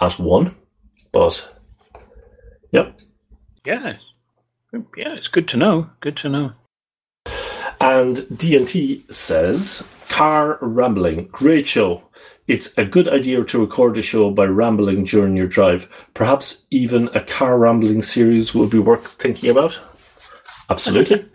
[0.00, 0.56] at one,
[1.12, 1.54] but
[2.72, 2.98] yep.
[3.66, 3.98] Yeah.
[4.72, 5.90] Yeah, it's good to know.
[6.00, 6.52] Good to know.
[7.78, 12.02] And DNT says, Car Rambling, great show.
[12.46, 15.88] It's a good idea to record a show by rambling during your drive.
[16.14, 19.78] Perhaps even a car rambling series would be worth thinking about.
[20.70, 21.24] Absolutely.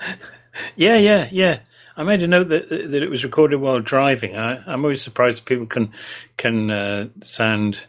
[0.75, 1.59] Yeah, yeah, yeah.
[1.97, 4.35] I made a note that that it was recorded while driving.
[4.37, 5.91] I, I'm always surprised people can
[6.37, 7.87] can uh, sound,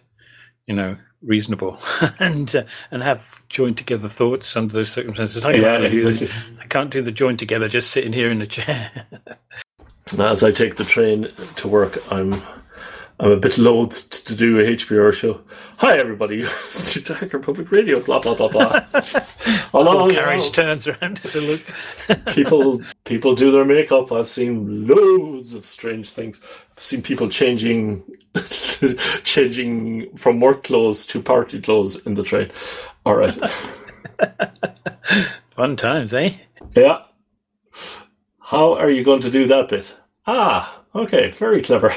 [0.66, 1.78] you know, reasonable
[2.18, 5.44] and uh, and have joined together thoughts under those circumstances.
[5.44, 6.26] I, Yeah, can't do exactly.
[6.26, 9.06] the, I can't do the join together just sitting here in a chair.
[10.18, 12.34] As I take the train to work, I'm
[13.20, 15.40] I'm a bit loath to do a HPR show.
[15.78, 16.44] Hi, everybody.
[16.66, 18.80] It's Hacker Public Radio, blah, blah, blah, blah.
[19.72, 21.60] Although, carriage turns around to look.
[22.34, 24.12] people, people do their makeup.
[24.12, 26.40] I've seen loads of strange things.
[26.76, 28.02] I've seen people changing,
[29.24, 32.50] changing from work clothes to party clothes in the train.
[33.06, 33.34] All right.
[35.56, 36.34] Fun times, eh?
[36.74, 37.02] Yeah.
[38.54, 39.92] How are you going to do that bit?
[40.28, 41.92] Ah, okay, very clever.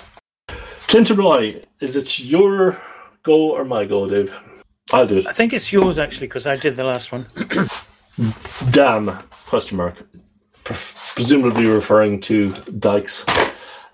[0.86, 2.80] Clinton Roy, is it your
[3.24, 4.32] go or my go, Dave?
[4.92, 5.26] I'll do it.
[5.26, 7.26] I think it's yours actually because I did the last one.
[8.70, 9.18] Damn!
[9.48, 9.96] Question mark.
[10.62, 13.24] Presumably referring to dikes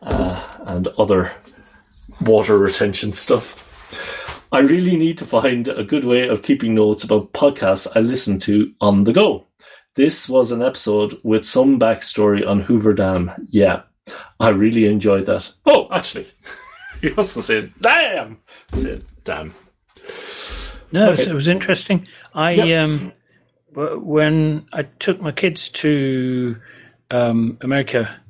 [0.03, 1.33] uh, and other
[2.21, 3.59] water retention stuff.
[4.53, 8.39] I really need to find a good way of keeping notes about podcasts I listen
[8.41, 9.47] to on the go.
[9.95, 13.31] This was an episode with some backstory on Hoover Dam.
[13.51, 13.83] Yeah,
[14.41, 15.51] I really enjoyed that.
[15.67, 16.29] Oh, actually.
[17.01, 18.39] he wasn't saying damn.
[18.73, 19.55] He said damn.
[20.93, 21.13] No, okay.
[21.13, 22.07] it, was, it, was, interesting.
[22.35, 22.85] I yep.
[22.85, 23.13] um,
[23.75, 26.61] when I took my kids to
[27.11, 28.21] um, America,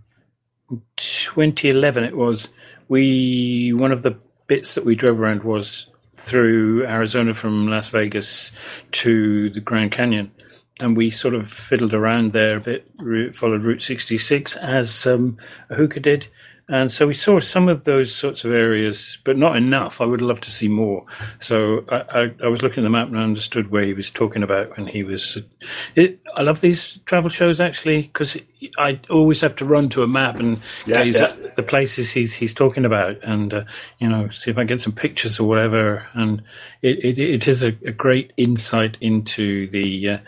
[0.97, 2.49] 2011 it was.
[2.89, 8.53] We one of the bits that we drove around was through Arizona from Las Vegas
[8.93, 10.31] to the Grand Canyon,
[10.83, 12.87] and we sort of fiddled around there a bit.
[13.37, 15.39] Followed Route 66 as um,
[16.01, 16.27] did,
[16.73, 20.01] and so we saw some of those sorts of areas, but not enough.
[20.01, 21.05] I would love to see more.
[21.39, 24.09] So I, I, I was looking at the map and I understood where he was
[24.09, 25.37] talking about when he was.
[25.97, 28.39] It, I love these travel shows actually because
[28.79, 31.25] I always have to run to a map and yeah, gaze yeah.
[31.25, 33.65] at the places he's he's talking about, and uh,
[33.99, 36.07] you know, see if I get some pictures or whatever.
[36.15, 36.43] And
[36.81, 40.19] it it, it is a, a, great insight into the uh,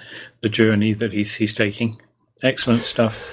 [0.43, 2.03] the journey that he's he's taking.
[2.43, 3.25] Excellent stuff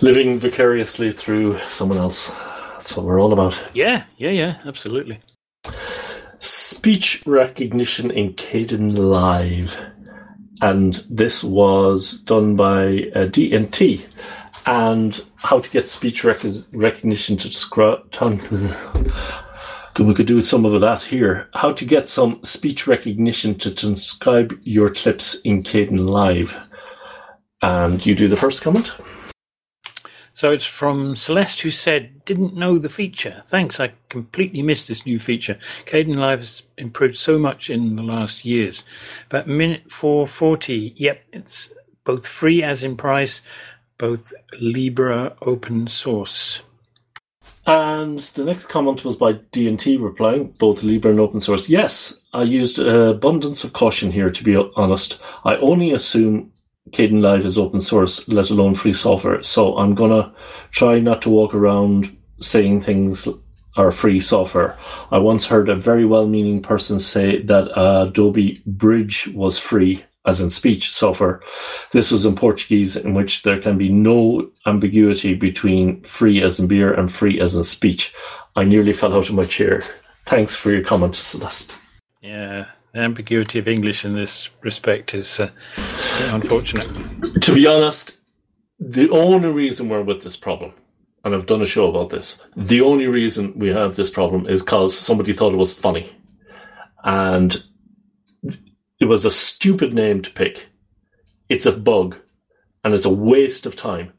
[0.00, 2.30] living vicariously through someone else.
[2.78, 3.58] That's what we're all about.
[3.74, 5.18] Yeah, yeah, yeah, absolutely.
[6.38, 9.76] Speech recognition in Kdenlive.
[10.62, 14.04] And this was done by uh, DNT.
[14.64, 18.14] And how to get speech rec- recognition to describe.
[19.98, 21.48] we could do some of that here.
[21.54, 26.54] How to get some speech recognition to transcribe your clips in Kdenlive.
[27.60, 28.94] And you do the first comment.
[30.38, 33.42] So it's from Celeste who said, didn't know the feature.
[33.48, 35.58] Thanks, I completely missed this new feature.
[35.84, 38.84] Kdenlive has improved so much in the last years.
[39.30, 41.70] But minute 440, yep, it's
[42.04, 43.42] both free as in price,
[43.98, 46.60] both Libre open source.
[47.66, 51.68] And the next comment was by DNT replying, both Libre and open source.
[51.68, 55.18] Yes, I used abundance of caution here, to be honest.
[55.44, 56.52] I only assume
[56.92, 59.42] Kdenlive is open source, let alone free software.
[59.42, 60.32] So I'm gonna
[60.70, 63.28] try not to walk around saying things
[63.76, 64.76] are free software.
[65.10, 70.40] I once heard a very well-meaning person say that uh, Adobe Bridge was free, as
[70.40, 71.40] in speech software.
[71.92, 76.66] This was in Portuguese, in which there can be no ambiguity between free as in
[76.66, 78.12] beer and free as in speech.
[78.56, 79.82] I nearly fell out of my chair.
[80.26, 81.78] Thanks for your comment, Celeste.
[82.20, 82.66] Yeah,
[82.98, 85.50] ambiguity of English in this respect is uh,
[86.32, 86.88] unfortunate.
[87.42, 88.18] To be honest,
[88.80, 90.72] the only reason we're with this problem,
[91.24, 94.62] and I've done a show about this, the only reason we have this problem is
[94.62, 96.12] because somebody thought it was funny.
[97.04, 97.62] And
[99.00, 100.68] it was a stupid name to pick.
[101.48, 102.16] It's a bug,
[102.84, 104.12] and it's a waste of time.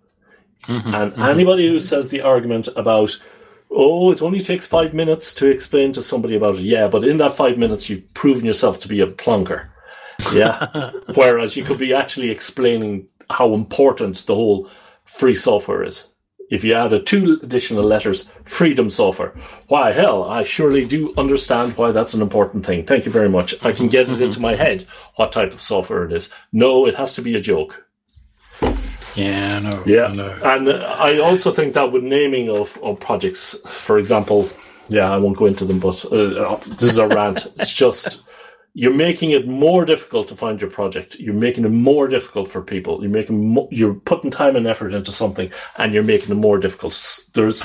[0.64, 1.22] Mm-hmm, and mm-hmm.
[1.22, 3.20] anybody who says the argument about
[3.72, 6.62] oh, it only takes five minutes to explain to somebody about it.
[6.62, 9.68] Yeah, but in that five minutes, you've proven yourself to be a plonker.
[10.34, 10.92] Yeah.
[11.16, 14.70] Whereas you could be actually explaining how important the whole
[15.06, 16.08] free software is.
[16.50, 19.36] If you added two additional letters, freedom software.
[19.68, 22.86] Why, hell, I surely do understand why that's an important thing.
[22.86, 23.54] Thank you very much.
[23.64, 26.32] I can get it into my head what type of software it is.
[26.52, 27.86] No, it has to be a joke.
[29.20, 29.84] Yeah, I know.
[29.86, 30.12] Yeah,
[30.44, 34.50] and I also think that with naming of, of projects, for example,
[34.88, 37.48] yeah, I won't go into them, but uh, this is a rant.
[37.58, 38.24] It's just
[38.74, 41.20] you're making it more difficult to find your project.
[41.20, 43.02] You're making it more difficult for people.
[43.02, 46.58] You're making mo- you're putting time and effort into something, and you're making it more
[46.58, 46.94] difficult.
[47.34, 47.64] There's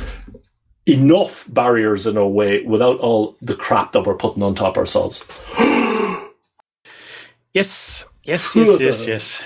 [0.87, 5.25] enough barriers in our way without all the crap that we're putting on top ourselves.
[7.55, 9.43] yes, yes, yes, yes, yes.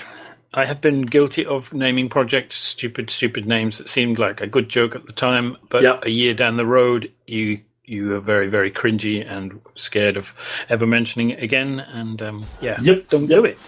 [0.53, 4.67] I have been guilty of naming projects stupid, stupid names that seemed like a good
[4.69, 6.05] joke at the time, but yep.
[6.05, 10.33] a year down the road, you you are very, very cringy and scared of
[10.69, 11.79] ever mentioning it again.
[11.79, 13.07] And um, yeah, yep.
[13.07, 13.39] don't yep.
[13.39, 13.59] do it.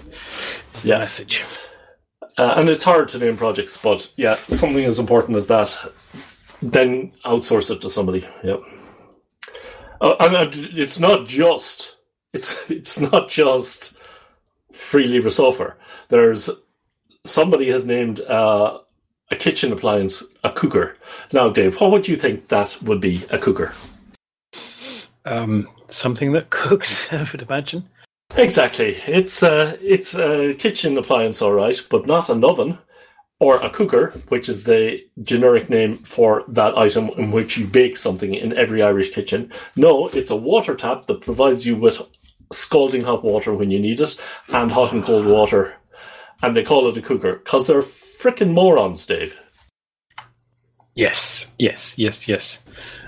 [0.74, 0.96] It's yeah.
[0.96, 1.44] the message.
[2.38, 5.76] Uh, and it's hard to name projects, but yeah, something as important as that,
[6.62, 8.28] then outsource it to somebody.
[8.44, 8.62] Yep.
[10.00, 11.98] Uh, and it's not just
[12.34, 13.94] it's it's not just
[14.72, 15.78] free Libre software.
[16.10, 16.50] There's
[17.26, 18.80] somebody has named uh,
[19.30, 20.98] a kitchen appliance a cooker.
[21.32, 23.74] Now, Dave, what would you think that would be a cooker?
[25.26, 27.88] Um, something that cooks, I would imagine.
[28.36, 28.96] Exactly.
[29.08, 32.78] It's a, it's a kitchen appliance, all right, but not an oven
[33.40, 37.98] or a cooker, which is the generic name for that item in which you bake
[37.98, 39.52] something in every Irish kitchen.
[39.76, 42.02] No, it's a water tap that provides you with
[42.54, 44.16] scalding hot water when you need it
[44.54, 45.74] and hot and cold water.
[46.42, 49.40] And they call it a cooker because they're freaking morons, Dave.
[50.94, 52.60] Yes, yes, yes, yes.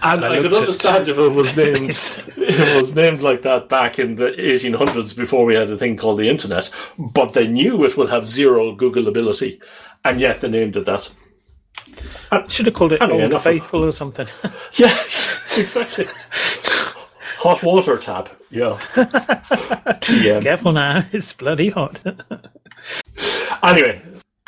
[0.02, 3.68] And I, I could understand if it was named if it was named like that
[3.68, 6.72] back in the 1800s before we had a thing called the internet.
[6.98, 9.62] But they knew it would have zero Googleability,
[10.06, 11.10] and yet they named it that.
[12.32, 14.28] I should have called it Old Faithful or something.
[14.74, 14.98] yeah,
[15.58, 16.06] exactly.
[17.38, 18.30] hot water tap.
[18.50, 18.80] Yeah.
[20.00, 20.42] TM.
[20.42, 22.00] Careful now, it's bloody hot.
[23.64, 24.02] Anyway,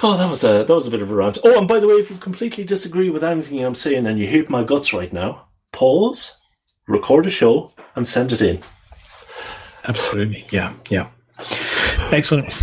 [0.04, 1.38] Oh, that was a that was a bit of a rant.
[1.44, 4.28] Oh, and by the way, if you completely disagree with anything I'm saying and you
[4.28, 6.38] hate my guts right now, pause,
[6.88, 8.62] record a show, and send it in.
[9.88, 11.10] Absolutely, yeah, yeah.
[12.12, 12.54] Excellent.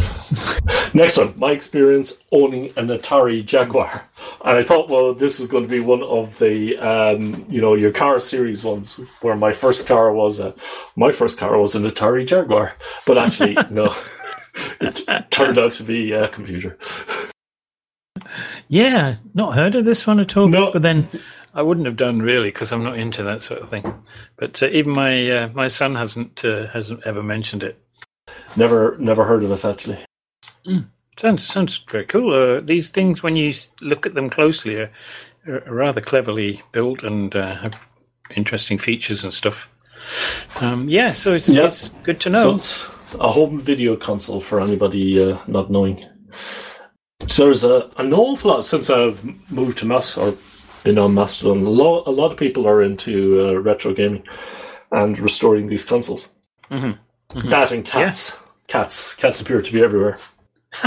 [0.94, 4.02] Next one, my experience owning an Atari Jaguar,
[4.44, 7.74] and I thought, well, this was going to be one of the, um, you know,
[7.74, 10.54] your car series ones, where my first car was a,
[10.96, 12.74] my first car was an Atari Jaguar,
[13.06, 13.94] but actually, no
[14.80, 16.76] it turned out to be a computer.
[18.68, 20.48] Yeah, not heard of this one at all.
[20.48, 20.72] No.
[20.72, 21.08] But then
[21.54, 24.02] I wouldn't have done really because I'm not into that sort of thing.
[24.36, 27.78] But uh, even my uh, my son hasn't uh, hasn't ever mentioned it.
[28.56, 29.98] Never never heard of it actually.
[30.66, 30.86] Mm.
[31.18, 32.32] Sounds sounds very cool.
[32.32, 34.90] Uh, these things, when you look at them closely, are,
[35.46, 37.78] are rather cleverly built and uh, have
[38.34, 39.68] interesting features and stuff.
[40.60, 41.66] Um, yeah, so it's, yeah.
[41.66, 42.58] it's good to know.
[42.58, 46.04] So a home video console for anybody uh, not knowing.
[47.26, 50.36] So there's a, an awful lot since I've moved to Mass or
[50.84, 51.64] been on Mastodon.
[51.64, 54.24] A lot, a lot of people are into uh, retro gaming
[54.90, 56.28] and restoring these consoles.
[56.70, 57.38] Mm-hmm.
[57.38, 57.48] Mm-hmm.
[57.48, 58.30] That and cats.
[58.30, 58.38] Yeah.
[58.68, 59.14] Cats.
[59.14, 60.18] Cats appear to be everywhere.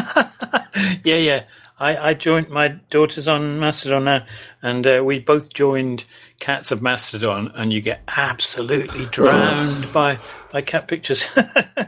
[1.03, 1.43] yeah, yeah.
[1.77, 4.25] I, I joined my daughter's on Mastodon now,
[4.61, 6.05] and uh, we both joined
[6.39, 10.19] Cats of Mastodon, and you get absolutely drowned by
[10.51, 11.27] by cat pictures.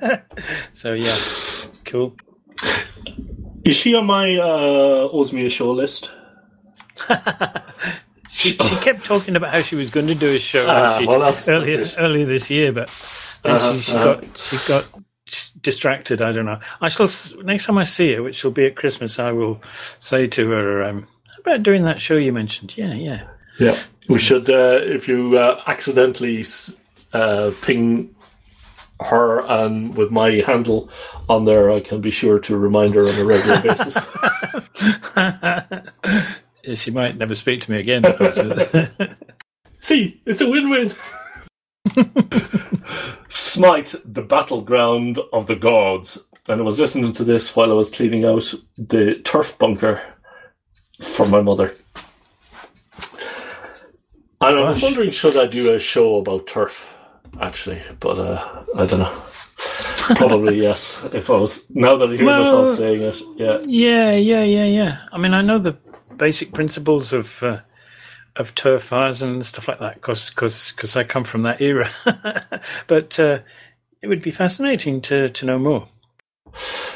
[0.73, 1.15] so yeah,
[1.85, 2.15] cool.
[3.63, 6.11] Is she on my uh, Osmia show list?
[8.29, 11.19] she, she kept talking about how she was going to do a show uh, well,
[11.19, 12.89] that's, earlier, that's earlier this year, but
[13.45, 14.15] uh-huh, she, she uh-huh.
[14.15, 14.87] got she got
[15.61, 16.21] distracted.
[16.21, 16.59] I don't know.
[16.81, 17.09] I shall
[17.43, 19.19] next time I see her, which will be at Christmas.
[19.19, 19.61] I will
[19.99, 21.07] say to her um,
[21.39, 22.77] about doing that show you mentioned.
[22.77, 23.27] Yeah, yeah,
[23.59, 23.77] yeah.
[24.09, 26.43] We should uh, if you uh, accidentally
[27.13, 28.13] uh, ping
[28.99, 30.89] her and with my handle
[31.29, 33.97] on there, I can be sure to remind her on a regular basis.
[36.75, 38.03] she might never speak to me again.
[39.79, 40.91] See, it's a win-win.
[43.29, 46.19] Smite, the battleground of the gods.
[46.49, 50.01] And I was listening to this while I was cleaning out the turf bunker
[51.01, 51.75] for my mother.
[54.39, 56.87] And I was wondering, should I do a show about turf,
[57.41, 57.81] actually?
[57.99, 59.23] But uh, I don't know.
[60.15, 61.03] Probably yes.
[61.11, 64.65] If I was now that I hear well, myself saying it, yeah, yeah, yeah, yeah,
[64.65, 64.97] yeah.
[65.11, 65.75] I mean, I know the
[66.15, 67.61] basic principles of uh,
[68.37, 71.89] of turf fires and stuff like that because cause, cause I come from that era.
[72.87, 73.39] but uh,
[74.01, 75.87] it would be fascinating to, to know more.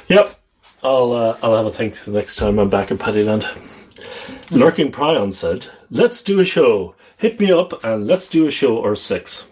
[0.08, 0.38] Yep.
[0.84, 3.44] I'll uh, I'll have a think the next time I'm back in Paddyland.
[3.44, 4.60] Mm.
[4.60, 6.96] Lurking Prion said, Let's do a show.
[7.18, 9.46] Hit me up and let's do a show or six.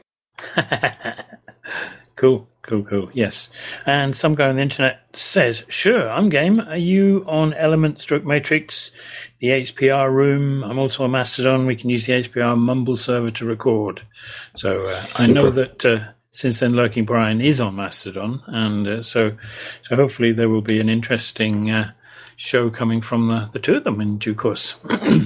[2.16, 2.48] cool.
[2.70, 3.10] Cool, cool.
[3.14, 3.50] Yes.
[3.88, 6.60] And some guy on the internet says, sure, I'm game.
[6.60, 8.92] Are you on Element Stroke Matrix,
[9.40, 10.64] the HPR room?
[10.64, 11.66] I'm also on Mastodon.
[11.66, 14.04] We can use the HPR Mumble server to record.
[14.56, 18.44] So uh, I know that uh, since then Lurking Prion is on Mastodon.
[18.46, 19.36] And uh, so,
[19.82, 21.94] so hopefully there will be an interesting uh,
[22.36, 24.76] show coming from the, the two of them in due course.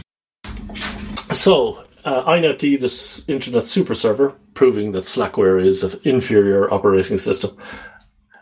[1.34, 7.58] so, uh, INetD, this internet super server, proving that Slackware is an inferior operating system.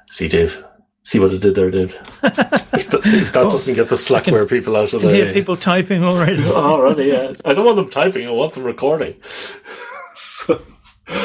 [0.10, 0.66] See, Dave.
[1.04, 1.96] See what it did there, Dave.
[2.24, 5.12] if, that doesn't get the Slackware people out of there.
[5.12, 6.46] Hear people typing already.
[6.48, 7.34] already, yeah.
[7.44, 8.28] I don't want them typing.
[8.28, 9.16] I want them recording.
[10.16, 10.62] so,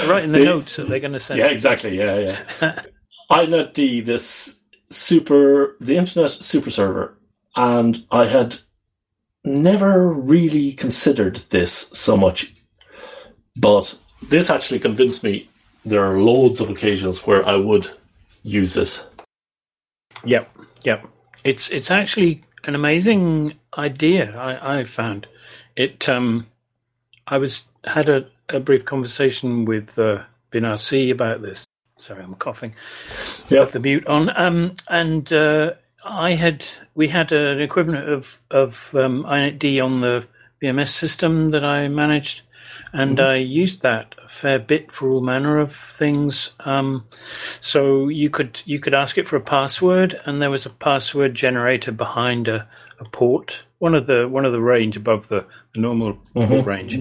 [0.07, 1.39] Writing the they, notes that they're going to send.
[1.39, 1.99] Yeah, exactly.
[1.99, 2.19] Yeah,
[2.61, 2.83] yeah.
[3.31, 4.59] INetD, this
[4.91, 7.19] super, the internet super server,
[7.55, 8.57] and I had
[9.45, 12.53] never really considered this so much,
[13.57, 15.49] but this actually convinced me
[15.85, 17.91] there are loads of occasions where I would
[18.43, 19.05] use this.
[20.25, 20.51] Yep,
[20.85, 21.07] yep.
[21.45, 24.37] It's it's actually an amazing idea.
[24.37, 25.27] I, I found
[25.77, 26.09] it.
[26.09, 26.49] Um,
[27.27, 31.65] I was had a, a brief conversation with uh, binrc about this.
[31.99, 32.75] Sorry, I'm coughing.
[33.49, 34.31] Yeah, the mute on.
[34.37, 36.65] Um, and uh, I had
[36.95, 40.27] we had an equivalent of of um, INetD on the
[40.63, 42.43] VMS system that I managed,
[42.93, 43.27] and mm-hmm.
[43.27, 46.51] I used that a fair bit for all manner of things.
[46.61, 47.05] Um,
[47.61, 51.35] so you could you could ask it for a password, and there was a password
[51.35, 55.81] generator behind a, a port, one of the one of the range above the, the
[55.81, 56.45] normal mm-hmm.
[56.45, 56.99] port range,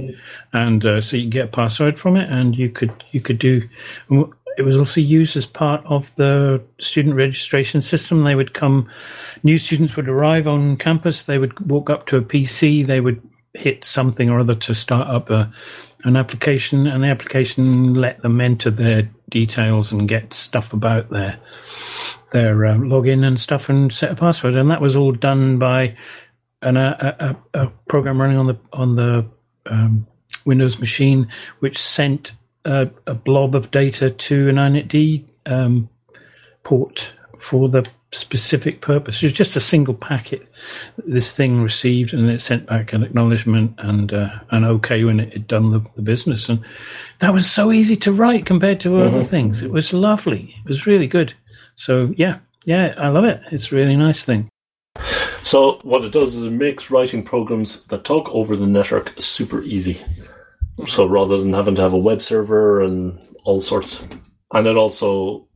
[0.53, 3.67] and uh, so you get a password from it, and you could you could do.
[4.57, 8.23] It was also used as part of the student registration system.
[8.23, 8.89] They would come,
[9.43, 11.23] new students would arrive on campus.
[11.23, 12.87] They would walk up to a PC.
[12.87, 13.21] They would
[13.55, 15.51] hit something or other to start up a,
[16.03, 21.39] an application, and the application let them enter their details and get stuff about their
[22.31, 24.55] their um, login and stuff and set a password.
[24.55, 25.95] And that was all done by
[26.61, 29.25] an, a, a, a program running on the on the
[29.67, 30.07] um,
[30.45, 31.27] Windows machine,
[31.59, 32.33] which sent
[32.65, 35.89] a, a, blob of data to an INetD um,
[36.63, 39.21] port for the specific purpose.
[39.21, 40.47] It was just a single packet
[40.97, 45.33] this thing received, and it sent back an acknowledgement and uh, an okay when it
[45.33, 46.49] had done the, the, business.
[46.49, 46.63] And
[47.19, 49.15] that was so easy to write compared to mm-hmm.
[49.15, 49.61] other things.
[49.61, 50.55] It was lovely.
[50.65, 51.33] It was really good.
[51.75, 53.41] So yeah, yeah, I love it.
[53.51, 54.49] It's a really nice thing.
[55.43, 59.61] So what it does is it makes writing programs that talk over the network super
[59.61, 60.01] easy.
[60.87, 64.03] So rather than having to have a web server and all sorts,
[64.53, 65.47] and it also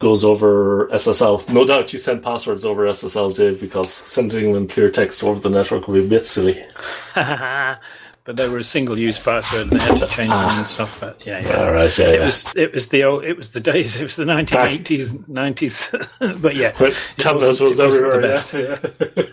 [0.00, 1.48] goes over SSL.
[1.50, 5.50] No doubt you send passwords over SSL, Dave, because sending them clear text over the
[5.50, 6.64] network would be a bit silly.
[7.14, 10.58] but they were a single-use password, and they had to change them ah.
[10.58, 10.98] and stuff.
[11.00, 12.24] But yeah, yeah, All right, yeah, it yeah.
[12.24, 15.94] was it was the old, it was the days, it was the nineteen eighties, nineties.
[16.18, 18.36] But yeah, but Telnet was everywhere.
[18.52, 18.78] Yeah,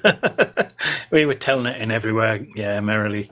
[0.05, 0.69] yeah.
[1.11, 2.45] we were Telnet everywhere.
[2.55, 3.31] Yeah, merrily.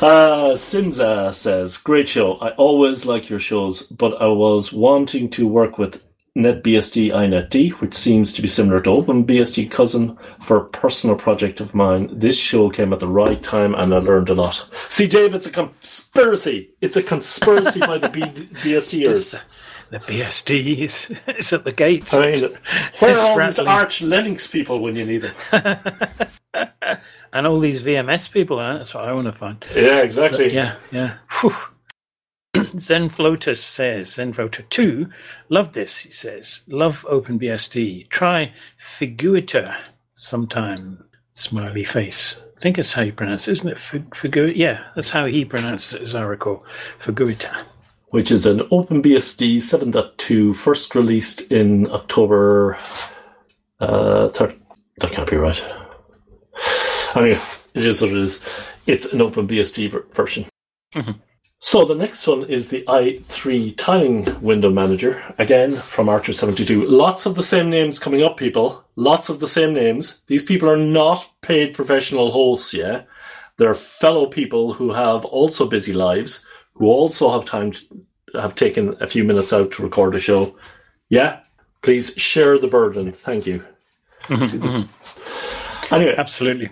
[0.00, 2.38] Uh, Simza says, "Great show.
[2.38, 6.02] I always like your shows, but I was wanting to work with
[6.36, 11.74] NetBSD INetD, which seems to be similar to OpenBSD cousin for a personal project of
[11.74, 12.08] mine.
[12.12, 14.66] This show came at the right time and I learned a lot.
[14.88, 16.70] See, Dave, it's a conspiracy.
[16.80, 18.22] It's a conspiracy by the B-
[18.62, 19.40] BSDers.
[19.90, 22.14] The, the BSD is, is at the gates.
[22.14, 22.56] I mean,
[23.00, 25.78] where are all these Arch Linux people when you need them?
[27.32, 28.58] and all these VMS people.
[28.58, 29.64] That's what I want to find.
[29.74, 30.44] Yeah, exactly.
[30.44, 31.16] But yeah, yeah.
[32.54, 35.08] Zenfloater says, Zenfloater 2,
[35.48, 36.62] love this, he says.
[36.66, 38.08] Love OpenBSD.
[38.08, 39.76] Try FuguIta
[40.14, 41.04] sometime.
[41.32, 42.40] Smiley face.
[42.56, 43.76] I think that's how you pronounce it, isn't it?
[43.76, 44.52] FuguIta?
[44.54, 46.64] Yeah, that's how he pronounced it, as I recall.
[46.98, 47.64] FuguIta.
[48.08, 52.76] Which is an OpenBSD 7.2, first released in October
[53.78, 54.58] uh, 3rd.
[54.98, 55.64] That can't be right.
[57.16, 57.40] Anyway,
[57.74, 58.68] it is what it is.
[58.86, 60.46] It's an OpenBSD version.
[60.94, 61.12] Mm-hmm.
[61.62, 66.84] So the next one is the i3 tiling window manager, again from Archer72.
[66.88, 68.82] Lots of the same names coming up, people.
[68.96, 70.20] Lots of the same names.
[70.26, 73.02] These people are not paid professional hosts, yeah?
[73.58, 78.04] They're fellow people who have also busy lives, who also have time to
[78.40, 80.56] have taken a few minutes out to record a show.
[81.10, 81.40] Yeah?
[81.82, 83.12] Please share the burden.
[83.12, 83.62] Thank you.
[84.22, 85.94] Mm-hmm, mm-hmm.
[85.94, 86.14] Anyway.
[86.16, 86.70] Absolutely.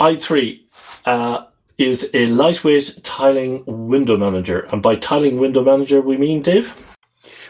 [0.00, 0.60] I3.
[1.04, 1.44] Uh,
[1.78, 4.66] is a lightweight tiling window manager.
[4.72, 6.72] And by tiling window manager, we mean, Dave?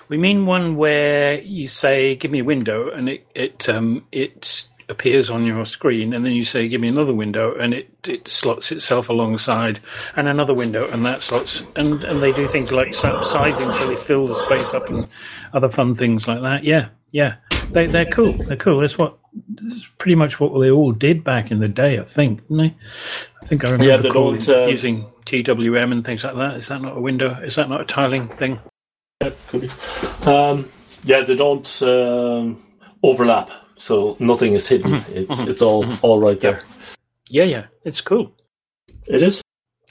[0.09, 4.64] We mean one where you say, "Give me a window," and it it um, it
[4.88, 8.28] appears on your screen, and then you say, "Give me another window," and it, it
[8.28, 9.80] slots itself alongside,
[10.14, 13.97] and another window, and that slots, and and they do things like sizing, so they
[13.97, 15.09] fill the space up, and
[15.53, 16.62] other fun things like that.
[16.62, 17.36] Yeah, yeah,
[17.72, 18.34] they they're cool.
[18.34, 18.80] They're cool.
[18.80, 19.18] That's what
[19.62, 22.74] it's pretty much what they all did back in the day, I think, didn't they?
[23.43, 26.57] I think I remember yeah, calling, uh, using TWM and things like that.
[26.57, 27.34] Is that not a window?
[27.41, 28.59] Is that not a tiling thing?
[29.20, 29.70] Yeah, could be.
[30.26, 30.68] Um,
[31.05, 32.62] yeah, they don't um,
[33.03, 34.93] overlap, so nothing is hidden.
[34.93, 35.16] Mm-hmm.
[35.16, 35.51] It's mm-hmm.
[35.51, 36.05] it's all mm-hmm.
[36.05, 36.62] all right there.
[37.28, 38.32] Yeah, yeah, it's cool.
[39.07, 39.43] It is.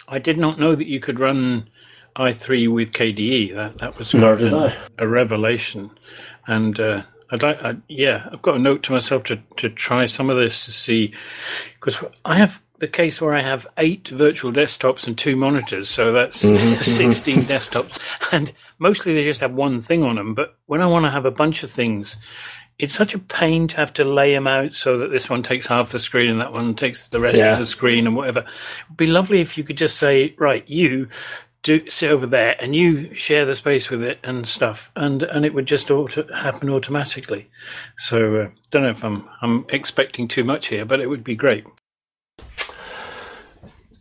[0.07, 1.69] I did not know that you could run
[2.15, 3.55] i3 with KDE.
[3.55, 5.91] That that was a, a revelation,
[6.47, 6.79] and.
[6.79, 10.29] Uh, I'd like, I, yeah, I've got a note to myself to, to try some
[10.29, 11.13] of this to see,
[11.79, 16.11] because I have the case where I have eight virtual desktops and two monitors, so
[16.11, 16.81] that's mm-hmm.
[16.81, 17.99] 16 desktops,
[18.31, 20.35] and mostly they just have one thing on them.
[20.35, 22.17] But when I want to have a bunch of things,
[22.77, 25.67] it's such a pain to have to lay them out so that this one takes
[25.67, 27.53] half the screen and that one takes the rest yeah.
[27.53, 28.39] of the screen and whatever.
[28.39, 31.07] It'd be lovely if you could just say, right, you
[31.65, 35.45] do sit over there and you share the space with it and stuff, and and
[35.45, 37.49] it would just auto, happen automatically.
[37.97, 41.35] So uh, don't know if I'm I'm expecting too much here, but it would be
[41.35, 41.65] great.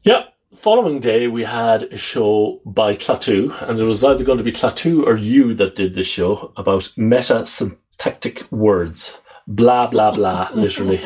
[0.04, 0.24] Yeah.
[0.54, 4.52] Following day, we had a show by Klaatu, and it was either going to be
[4.52, 9.18] Klaatu or you that did this show about meta syntactic words.
[9.46, 11.00] Blah blah blah, literally.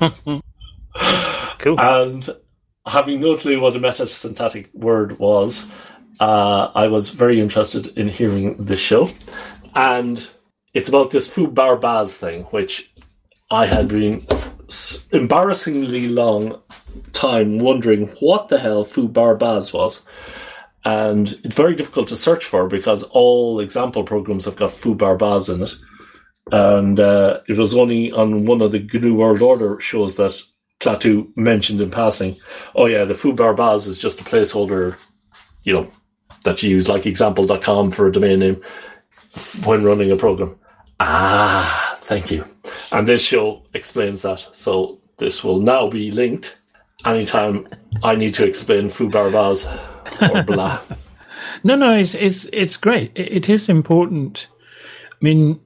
[1.58, 1.80] cool.
[1.80, 2.28] And
[2.86, 5.66] having no clue what a metasyntactic word was,
[6.20, 9.10] uh, I was very interested in hearing this show.
[9.74, 10.26] And
[10.72, 12.90] it's about this foo bar baz thing, which
[13.50, 14.26] I had been
[15.12, 16.60] embarrassingly long
[17.12, 20.02] time wondering what the hell foo bar baz was.
[20.84, 25.16] And it's very difficult to search for because all example programs have got foo bar
[25.16, 25.74] baz in it.
[26.52, 30.40] And uh, it was only on one of the GNU World Order shows that
[30.86, 32.36] Klaatu mentioned in passing,
[32.76, 34.96] oh yeah, the foo bar baz is just a placeholder,
[35.64, 35.90] you know,
[36.44, 38.62] that you use like example.com for a domain name
[39.64, 40.56] when running a program.
[41.00, 42.44] Ah, thank you.
[42.92, 44.46] And this show explains that.
[44.52, 46.56] So this will now be linked
[47.04, 47.68] anytime
[48.02, 49.66] I need to explain foo bar baz
[50.20, 50.80] or blah.
[51.64, 53.10] no, no, it's it's it's great.
[53.16, 54.46] It, it is important.
[55.10, 55.60] I mean,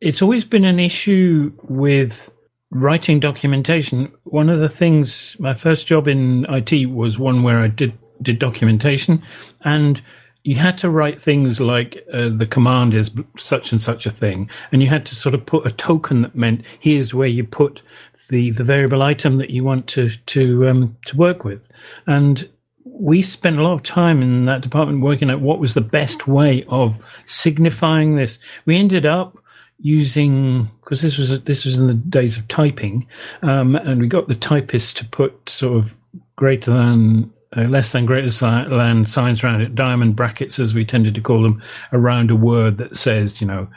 [0.00, 2.30] it's always been an issue with
[2.74, 7.68] writing documentation, one of the things, my first job in IT was one where I
[7.68, 9.22] did, did documentation
[9.62, 10.02] and
[10.42, 14.50] you had to write things like uh, the command is such and such a thing.
[14.70, 17.80] And you had to sort of put a token that meant here's where you put
[18.28, 21.66] the, the variable item that you want to, to, um, to work with.
[22.06, 22.46] And
[22.84, 26.28] we spent a lot of time in that department working out what was the best
[26.28, 28.38] way of signifying this.
[28.66, 29.38] We ended up
[29.78, 33.06] using because this was this was in the days of typing,
[33.42, 35.94] um, and we got the typist to put sort of
[36.36, 41.14] greater than uh, less than greater than signs around it, diamond brackets as we tended
[41.14, 41.62] to call them,
[41.92, 43.68] around a word that says, you know,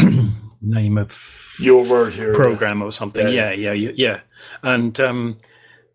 [0.60, 1.16] name of
[1.58, 3.28] your word here program or something.
[3.28, 4.20] Yeah, yeah, yeah, yeah.
[4.62, 5.38] And um,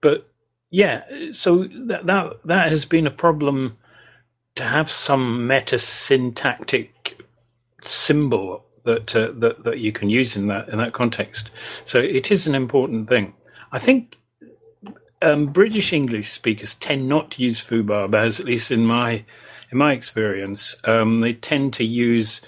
[0.01, 0.29] but
[0.69, 3.77] yeah, so that that that has been a problem
[4.55, 7.21] to have some meta syntactic
[7.83, 11.49] symbol that uh, that that you can use in that in that context.
[11.85, 13.33] So it is an important thing.
[13.71, 14.17] I think
[15.21, 19.25] um, British English speakers tend not to use foobar, at least in my
[19.71, 20.75] in my experience.
[20.83, 22.41] Um, they tend to use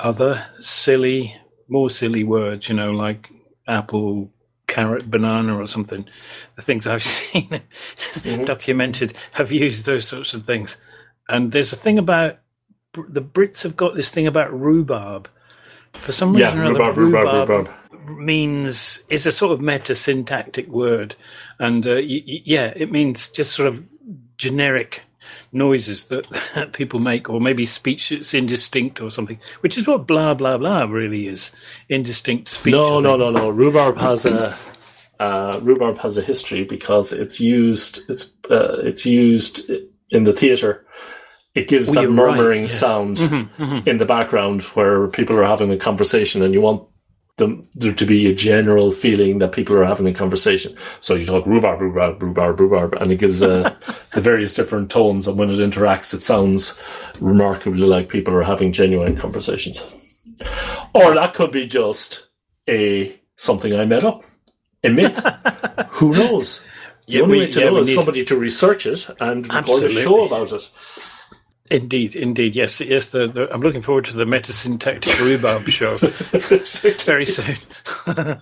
[0.00, 1.36] other silly,
[1.68, 2.68] more silly words.
[2.68, 3.30] You know, like
[3.66, 4.30] apple,
[4.66, 6.06] carrot, banana, or something.
[6.56, 7.60] The things I've seen
[8.14, 8.44] mm-hmm.
[8.44, 10.76] documented have used those sorts of things.
[11.28, 12.38] And there's a thing about
[13.08, 15.28] the Brits have got this thing about rhubarb,
[16.00, 17.70] for some reason yeah, or other, rhubarb, rhubarb, rhubarb,
[18.18, 21.16] means is a sort of meta syntactic word,
[21.58, 23.82] and uh, y- y- yeah, it means just sort of
[24.36, 25.02] generic
[25.52, 30.06] noises that, that people make, or maybe speech that's indistinct or something, which is what
[30.06, 31.50] blah blah blah really is
[31.88, 32.72] indistinct speech.
[32.72, 33.48] No, no, no, no.
[33.48, 34.56] Rhubarb has a
[35.20, 39.70] uh, rhubarb has a history because it's used it's uh, it's used
[40.10, 40.83] in the theatre
[41.54, 42.76] it gives well, that murmuring right, yeah.
[42.76, 43.88] sound mm-hmm, mm-hmm.
[43.88, 46.88] in the background where people are having a conversation and you want
[47.36, 50.76] them there to be a general feeling that people are having a conversation.
[51.00, 53.74] So you talk rhubarb, rhubarb, rhubarb, rhubarb, and it gives uh,
[54.14, 55.26] the various different tones.
[55.26, 56.78] And when it interacts, it sounds
[57.20, 59.84] remarkably like people are having genuine conversations.
[60.94, 62.28] Or that could be just
[62.68, 64.22] a something I made up,
[64.84, 65.18] a myth.
[65.90, 66.60] Who knows?
[67.06, 67.94] The yeah, only we, way to yeah, know is need...
[67.94, 70.70] somebody to research it and record a show about it.
[71.70, 73.08] Indeed, indeed, yes, yes.
[73.08, 75.96] The, the, I'm looking forward to the metasyntactic rhubarb show
[77.04, 77.56] very soon.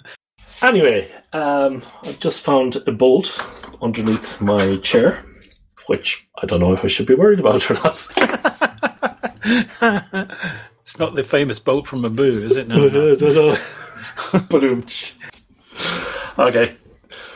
[0.63, 3.33] anyway, um, I've just found a bolt
[3.81, 5.25] underneath my chair,
[5.87, 8.09] which I don't know if I should be worried about or not.
[10.81, 12.67] it's not the famous bolt from Abu, is it?
[12.67, 13.57] No, no.
[16.39, 16.77] okay.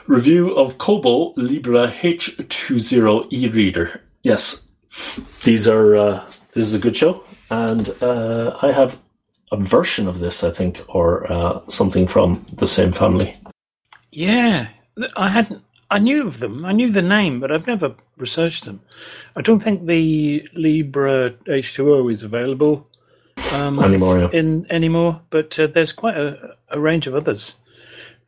[0.08, 4.00] Review of Kobo Libra H2O e-reader.
[4.22, 4.65] Yes,
[5.42, 8.98] these are uh, this is a good show, and uh, I have
[9.52, 13.36] a version of this, I think, or uh, something from the same family.
[14.10, 14.68] Yeah,
[15.16, 15.62] I hadn't.
[15.90, 16.64] I knew of them.
[16.64, 18.80] I knew the name, but I've never researched them.
[19.36, 22.88] I don't think the Libra H2O is available
[23.52, 24.20] um, anymore.
[24.20, 24.28] Yeah.
[24.32, 27.54] In anymore, but uh, there's quite a, a, range of others.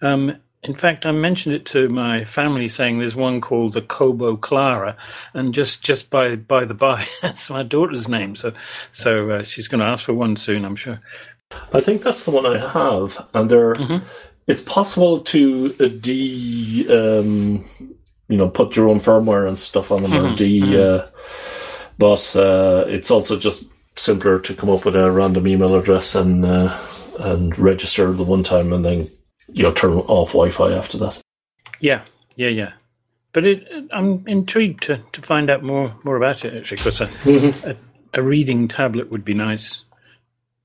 [0.01, 4.37] Um, in fact, I mentioned it to my family, saying there's one called the Kobo
[4.37, 4.97] Clara,
[5.33, 8.35] and just just by by the by, that's my daughter's name.
[8.35, 8.53] So
[8.91, 11.01] so uh, she's going to ask for one soon, I'm sure.
[11.73, 14.05] I think that's the one I have, and there, mm-hmm.
[14.47, 17.65] it's possible to uh, de um,
[18.29, 20.77] you know put your own firmware and stuff on them or D.
[20.77, 21.07] Uh,
[21.99, 23.65] but uh, it's also just
[23.97, 26.79] simpler to come up with a random email address and uh,
[27.21, 29.09] and register the one time and then
[29.53, 31.19] you know turn off Wi-Fi after that.
[31.81, 32.03] Yeah,
[32.37, 32.73] yeah, yeah.
[33.33, 37.07] But it, I'm intrigued to, to find out more more about it actually, because a,
[37.07, 37.71] mm-hmm.
[37.71, 37.77] a,
[38.15, 39.85] a reading tablet would be nice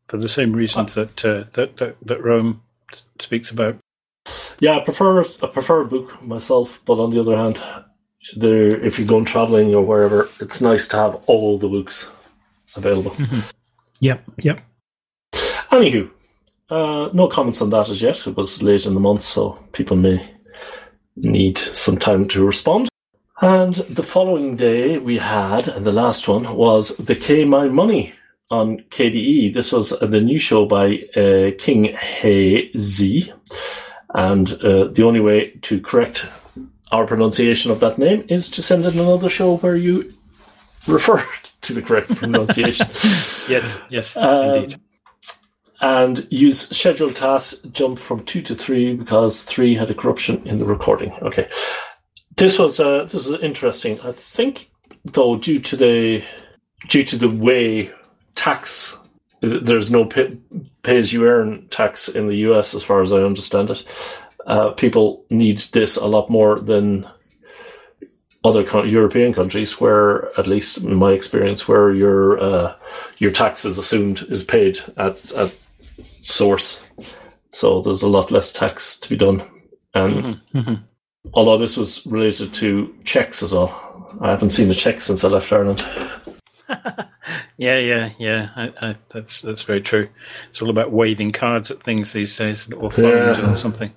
[0.08, 2.62] for the same reasons uh, that uh, that, that that Rome
[3.20, 3.78] speaks about.
[4.60, 7.62] Yeah, I prefer I prefer a book myself, but on the other hand,
[8.38, 12.08] there if you're going traveling or wherever, it's nice to have all the books
[12.76, 13.12] available.
[13.12, 13.40] Mm-hmm.
[14.00, 14.60] Yep, yep.
[15.72, 16.10] Anywho,
[16.74, 18.26] uh, no comments on that as yet.
[18.28, 20.30] It was late in the month, so people may
[21.16, 22.90] need some time to respond.
[23.42, 28.14] And the following day we had, and the last one was the KMyMoney
[28.50, 29.54] on KDE.
[29.54, 33.34] This was the new show by uh, Kinghezy.
[34.16, 36.26] And uh, the only way to correct
[36.92, 40.14] our pronunciation of that name is to send in another show where you
[40.88, 41.24] refer
[41.62, 42.88] to the correct pronunciation.
[43.50, 44.80] Yes, yes, Um, indeed.
[45.84, 50.58] And use scheduled tasks jump from two to three because three had a corruption in
[50.58, 51.12] the recording.
[51.22, 51.50] Okay,
[52.38, 54.00] this was uh, this is interesting.
[54.00, 54.72] I think
[55.04, 56.24] though due to the
[56.88, 57.92] due to the way
[58.34, 58.98] tax
[59.42, 60.38] there's no pay,
[60.84, 63.84] pay as you earn tax in the US as far as I understand it.
[64.48, 67.06] Uh, people need this a lot more than
[68.46, 72.76] other co- European countries, where at least in my experience, where your uh,
[73.18, 75.54] your tax is assumed is paid at at
[76.24, 76.82] source,
[77.52, 79.44] so there's a lot less tax to be done.
[79.94, 80.42] And
[81.34, 85.28] although this was related to checks as well, I haven't seen a check since I
[85.30, 85.86] left Ireland.
[87.58, 88.50] Yeah, yeah, yeah.
[88.56, 90.10] I, I, that's that's very true.
[90.50, 93.52] It's all about waving cards at things these days, or phones Yeah.
[93.52, 93.94] or something.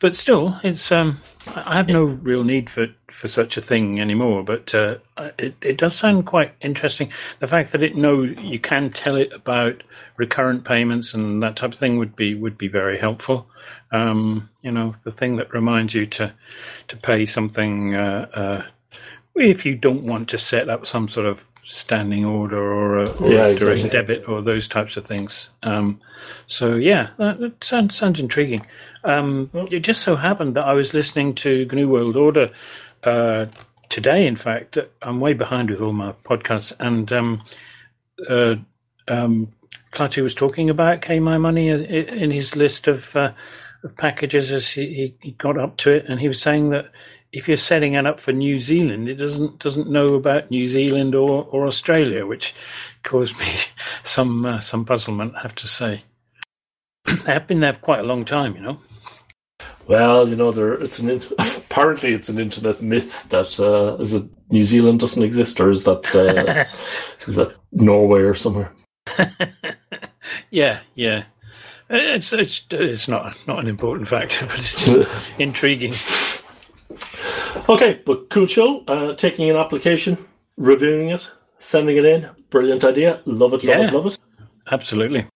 [0.00, 1.20] But still, it's um,
[1.54, 4.42] I I have no real need for, for such a thing anymore.
[4.42, 4.96] But uh,
[5.38, 7.12] it it does sound quite interesting.
[7.40, 9.82] The fact that it know you can tell it about
[10.18, 13.46] recurrent payments and that type of thing would be would be very helpful.
[13.90, 16.34] Um, you know, the thing that reminds you to
[16.88, 18.62] to pay something uh, uh,
[19.34, 23.32] if you don't want to set up some sort of standing order or a, or
[23.32, 23.90] Yeah, a direct exactly.
[23.90, 25.50] debit or those types of things.
[25.62, 26.00] Um,
[26.46, 28.66] so yeah, that, that sounds sounds intriguing.
[29.04, 32.50] Um, it just so happened that I was listening to GNU World Order
[33.04, 33.46] uh,
[33.88, 34.26] today.
[34.26, 37.42] In fact, I'm way behind with all my podcasts, and um,
[38.28, 38.56] uh,
[39.06, 39.52] um,
[39.92, 43.32] Klaatu was talking about KMyMoney in, his list of, uh,
[43.82, 46.90] of packages as he, he, got up to it, and he was saying that
[47.32, 51.14] if you're setting it up for New Zealand, it doesn't doesn't know about New Zealand
[51.14, 52.54] or, or Australia, which
[53.02, 53.46] caused me
[54.02, 55.34] some uh, some puzzlement.
[55.36, 56.04] I have to say,
[57.06, 58.80] they have been there for quite a long time, you know.
[59.86, 64.14] Well, you know, there it's an in- apparently it's an internet myth that uh, is
[64.14, 66.64] it New Zealand doesn't exist, or is that uh,
[67.26, 68.72] is that Norway or somewhere?
[70.50, 71.24] Yeah, yeah.
[71.90, 75.94] It's it's it's not not an important factor, but it's just intriguing.
[77.68, 78.84] Okay, but cool show.
[78.86, 80.18] Uh, taking an application,
[80.56, 82.28] reviewing it, sending it in.
[82.50, 83.20] Brilliant idea.
[83.24, 83.88] Love it, love Yeah.
[83.88, 84.18] it, love it.
[84.70, 85.26] Absolutely.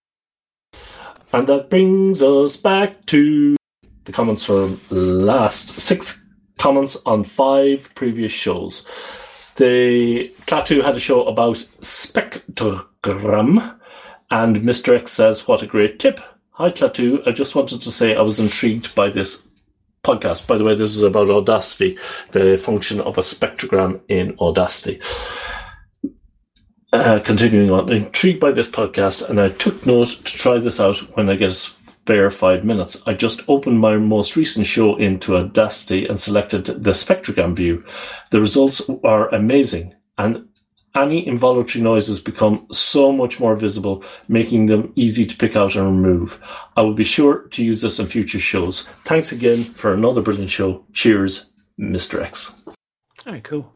[1.33, 3.57] And that brings us back to
[4.05, 6.23] the comments from last six
[6.59, 8.87] comments on five previous shows.
[9.57, 11.67] The Klaatu had a show about
[13.03, 13.79] spectrogram,
[14.31, 14.97] and Mr.
[14.97, 16.21] X says, What a great tip.
[16.53, 17.27] Hi, Klaatu.
[17.27, 19.43] I just wanted to say I was intrigued by this
[20.05, 20.47] podcast.
[20.47, 21.99] By the way, this is about Audacity,
[22.33, 25.01] the function of a spectrogram in Audacity.
[26.93, 30.99] Uh, continuing on, intrigued by this podcast, and I took note to try this out
[31.17, 33.03] when I get a spare five minutes.
[33.07, 37.83] I just opened my most recent show into Audacity and selected the spectrogram view.
[38.31, 40.47] The results are amazing, and
[40.95, 45.87] any involuntary noises become so much more visible, making them easy to pick out and
[45.87, 46.39] remove.
[46.77, 48.89] I will be sure to use this in future shows.
[49.05, 50.85] Thanks again for another brilliant show.
[50.93, 52.23] Cheers, Mr.
[52.23, 52.53] X.
[53.25, 53.73] Very cool.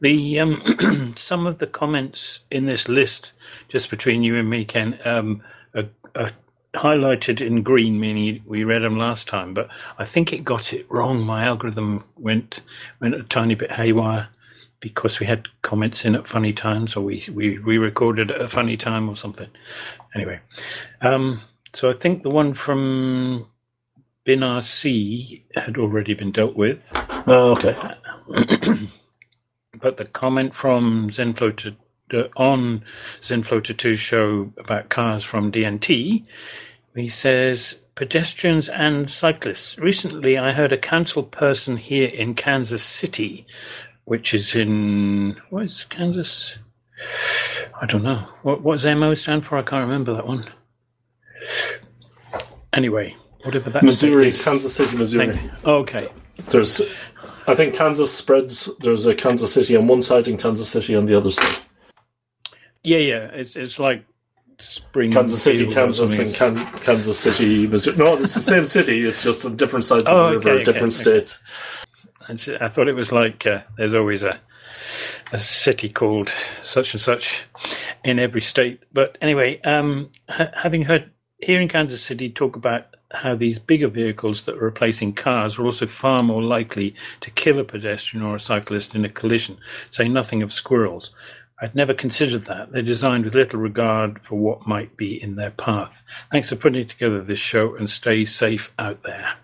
[0.00, 3.32] The um, some of the comments in this list,
[3.68, 5.42] just between you and me, Ken, um,
[5.74, 6.32] are, are
[6.74, 9.54] highlighted in green, meaning we read them last time.
[9.54, 11.24] But I think it got it wrong.
[11.24, 12.60] My algorithm went
[13.00, 14.28] went a tiny bit haywire
[14.80, 18.48] because we had comments in at funny times, or we we, we recorded at a
[18.48, 19.48] funny time, or something.
[20.14, 20.40] Anyway,
[21.02, 21.40] um,
[21.74, 23.46] so I think the one from
[24.26, 26.78] binrc had already been dealt with.
[27.26, 27.76] Oh, okay.
[29.80, 31.76] But the comment from Zenfloater
[32.12, 32.84] uh, on
[33.22, 36.24] Zenfloater 2 show about cars from DNT
[36.94, 39.78] He says pedestrians and cyclists.
[39.78, 43.46] Recently, I heard a council person here in Kansas City,
[44.10, 46.58] which is in what is Kansas?
[47.80, 48.26] I don't know.
[48.42, 49.56] What what does MO stand for?
[49.56, 50.46] I can't remember that one.
[52.72, 54.44] Anyway, whatever that Missouri, is.
[54.44, 55.38] Kansas City, Missouri.
[55.64, 56.08] Oh, okay.
[56.48, 56.82] There's,
[57.46, 58.68] I think Kansas spreads.
[58.80, 61.58] There's a Kansas City on one side and Kansas City on the other side.
[62.82, 63.24] Yeah, yeah.
[63.26, 64.04] It's it's like
[64.58, 65.12] spring.
[65.12, 67.96] Kansas City, Kansas, and Kan- Kansas City, Missouri.
[67.96, 69.06] No, it's the same city.
[69.06, 71.02] It's just on different sides Oh, of the oh, river, okay, okay, different okay.
[71.02, 71.40] states.
[72.28, 74.40] I thought it was like uh, there's always a
[75.32, 77.44] a city called such and such
[78.04, 78.82] in every state.
[78.92, 83.88] But anyway, um, ha- having heard here in Kansas City talk about how these bigger
[83.88, 88.36] vehicles that are replacing cars are also far more likely to kill a pedestrian or
[88.36, 89.58] a cyclist in a collision,
[89.90, 91.10] say nothing of squirrels.
[91.60, 92.70] I'd never considered that.
[92.70, 96.02] They're designed with little regard for what might be in their path.
[96.30, 99.34] Thanks for putting together this show and stay safe out there.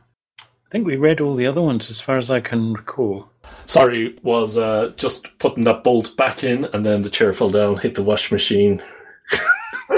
[0.67, 3.29] I think we read all the other ones as far as I can recall.
[3.67, 7.79] Sorry, was uh, just putting that bolt back in, and then the chair fell down,
[7.79, 8.83] hit the wash machine,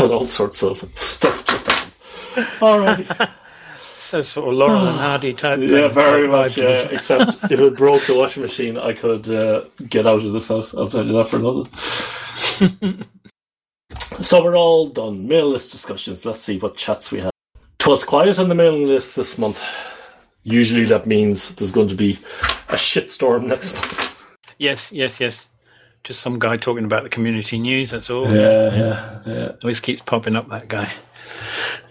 [0.00, 2.46] and all sorts of stuff just happened.
[2.62, 3.30] All right.
[3.98, 5.58] So sort of Laurel and Hardy type.
[5.62, 6.56] Yeah, very type much.
[6.56, 10.48] Yeah, except if it broke the washing machine, I could uh, get out of this
[10.48, 10.72] house.
[10.72, 13.02] I'll tell you that for another.
[14.22, 15.28] so we're all done.
[15.28, 16.24] Mail list discussions.
[16.24, 17.32] Let's see what chats we have.
[17.78, 19.62] Twas quiet on the mailing list this month.
[20.50, 22.18] Usually that means there's going to be
[22.70, 24.36] a shitstorm next month.
[24.58, 25.46] Yes, yes, yes.
[26.04, 27.90] Just some guy talking about the community news.
[27.90, 28.34] That's all.
[28.34, 29.20] yeah, yeah.
[29.26, 29.52] yeah.
[29.62, 30.92] Always keeps popping up that guy.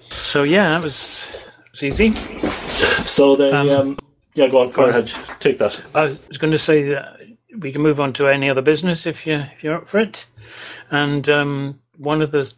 [0.09, 1.27] So yeah, that was,
[1.71, 2.13] was easy.
[3.05, 3.97] So they, um, Um,
[4.33, 5.79] yeah, go on, go go ahead, take that.
[5.93, 7.19] I was going to say that
[7.59, 10.25] we can move on to any other business if you if you're up for it.
[10.89, 12.51] And um, one of the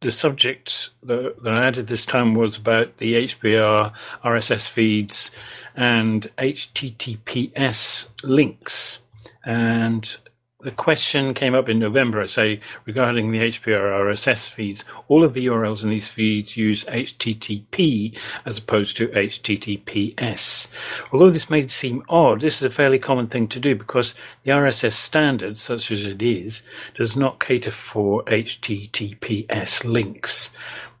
[0.00, 3.92] the subjects that, that I added this time was about the HPR
[4.24, 5.30] RSS feeds
[5.76, 9.00] and HTTPS links.
[9.44, 10.16] And
[10.62, 14.84] the question came up in November, say, regarding the HPR RSS feeds.
[15.08, 20.68] All of the URLs in these feeds use HTTP as opposed to HTTPS.
[21.12, 24.50] Although this may seem odd, this is a fairly common thing to do because the
[24.50, 26.62] RSS standard, such as it is,
[26.94, 30.50] does not cater for HTTPS links.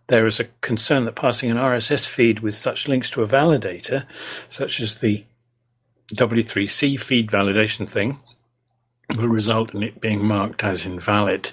[0.06, 4.06] There is a concern that passing an RSS feed with such links to a validator,
[4.48, 5.24] such as the
[6.14, 8.18] W3C feed validation thing,
[9.16, 11.50] will result in it being marked as invalid.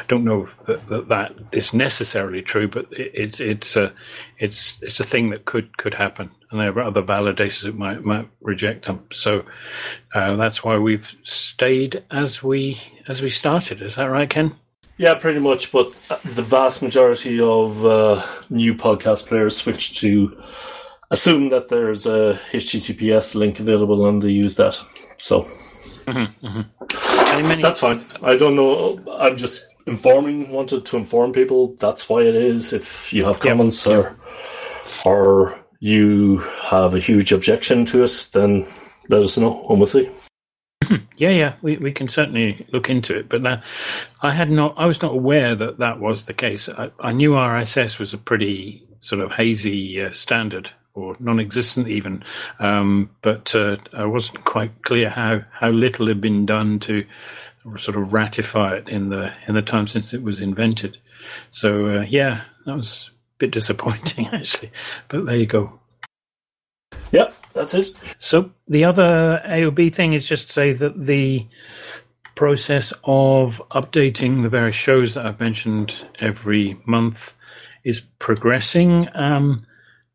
[0.00, 3.92] I don't know that that, that is necessarily true, but it, it's it's a
[4.38, 8.04] it's it's a thing that could could happen, and there are other validators that might
[8.04, 9.04] might reject them.
[9.12, 9.44] So
[10.14, 13.82] uh, that's why we've stayed as we as we started.
[13.82, 14.54] Is that right, Ken?
[14.96, 15.70] Yeah, pretty much.
[15.70, 15.92] But
[16.24, 20.42] the vast majority of uh, new podcast players switch to
[21.10, 24.78] assume that there's a HTTPS link available and they use that.
[25.16, 25.48] So
[27.24, 28.04] Many, many, that's fine.
[28.22, 29.00] I don't know.
[29.12, 30.50] I'm just informing.
[30.50, 31.74] Wanted to inform people.
[31.76, 32.72] That's why it is.
[32.72, 34.16] If you have comments or
[35.04, 38.66] or you have a huge objection to us, then
[39.08, 40.10] let us know and we'll see.
[41.18, 43.28] Yeah, yeah, we, we can certainly look into it.
[43.28, 43.60] But uh,
[44.22, 46.68] I had not, I was not aware that that was the case.
[46.68, 52.24] I, I knew RSS was a pretty sort of hazy uh, standard or non-existent even,
[52.58, 57.04] um, but uh, I wasn't quite clear how, how little had been done to
[57.76, 60.98] sort of ratify it in the in the time since it was invented.
[61.50, 64.70] So uh, yeah, that was a bit disappointing actually.
[65.08, 65.78] But there you go.
[67.12, 67.94] Yep, that's it.
[68.18, 71.46] So the other AOB thing is just to say that the
[72.34, 77.34] process of updating the various shows that I've mentioned every month
[77.84, 79.08] is progressing.
[79.14, 79.66] Um,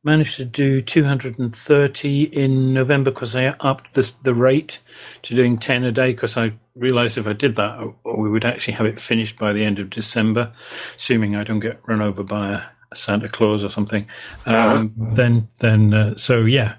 [0.04, 4.80] managed to do 230 in November because I upped the, the rate
[5.24, 8.74] to doing 10 a day because I realized if I did that, we would actually
[8.74, 10.51] have it finished by the end of December,
[10.95, 14.06] assuming I don't get run over by a, a Santa Claus or something.
[14.45, 16.76] Um, Then, then, uh, so yeah,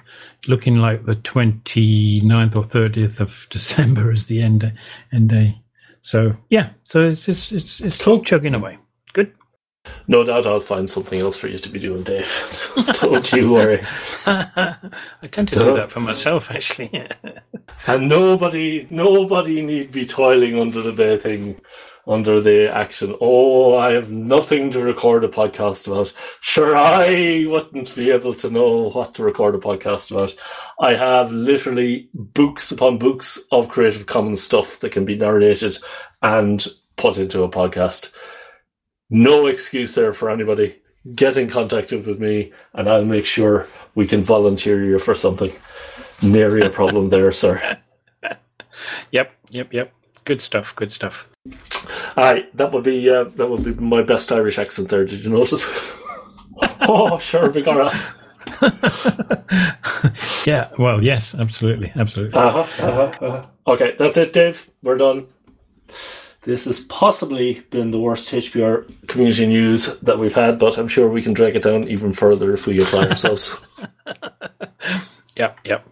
[0.46, 4.72] looking like the 29th or 30th of December is the end,
[5.12, 5.62] end day.
[6.02, 8.78] So yeah, so it's, it's, it's, it's chugging away.
[10.06, 12.72] No doubt I'll find something else for you to be doing, Dave.
[13.00, 13.82] Don't you worry.
[14.26, 14.76] I
[15.30, 17.08] tend to do that for myself, actually.
[17.86, 21.60] And nobody, nobody need be toiling under the bathing,
[22.06, 23.14] under the action.
[23.20, 26.12] Oh, I have nothing to record a podcast about.
[26.40, 30.34] Sure, I wouldn't be able to know what to record a podcast about.
[30.80, 35.76] I have literally books upon books of Creative Commons stuff that can be narrated
[36.22, 36.66] and
[36.96, 38.12] put into a podcast.
[39.10, 40.80] No excuse there for anybody.
[41.14, 45.52] get in contact with me, and I'll make sure we can volunteer you for something.
[46.22, 47.78] Nary a problem there, sir.
[49.12, 49.92] Yep, yep, yep.
[50.24, 50.74] Good stuff.
[50.76, 51.28] Good stuff.
[52.16, 55.04] Aye, that would be uh, that would be my best Irish accent there.
[55.04, 55.64] Did you notice?
[56.82, 57.94] oh, sure, we got
[60.46, 62.38] yeah, well, yes, absolutely, absolutely.
[62.38, 63.46] Uh-huh, uh-huh, uh-huh.
[63.66, 64.70] Okay, that's it, Dave.
[64.82, 65.26] We're done.
[66.44, 71.08] This has possibly been the worst HPR community news that we've had, but I'm sure
[71.08, 73.56] we can drag it down even further if we apply ourselves.
[75.36, 75.88] yep, yep.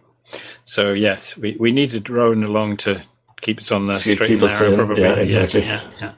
[0.63, 3.01] So yes, we, we needed Rowan along to
[3.41, 5.01] keep us on the so straight and narrow, probably.
[5.01, 5.61] Yeah, exactly.
[5.61, 6.13] Yeah, yeah.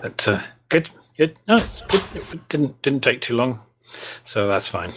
[0.00, 1.36] But uh, good, good.
[1.48, 1.58] No,
[1.88, 2.02] good.
[2.14, 3.60] It didn't didn't take too long,
[4.22, 4.94] so that's fine.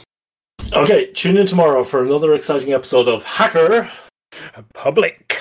[0.73, 3.89] Okay, tune in tomorrow for another exciting episode of Hacker
[4.73, 5.39] Public.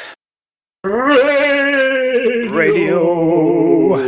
[2.56, 3.98] Radio.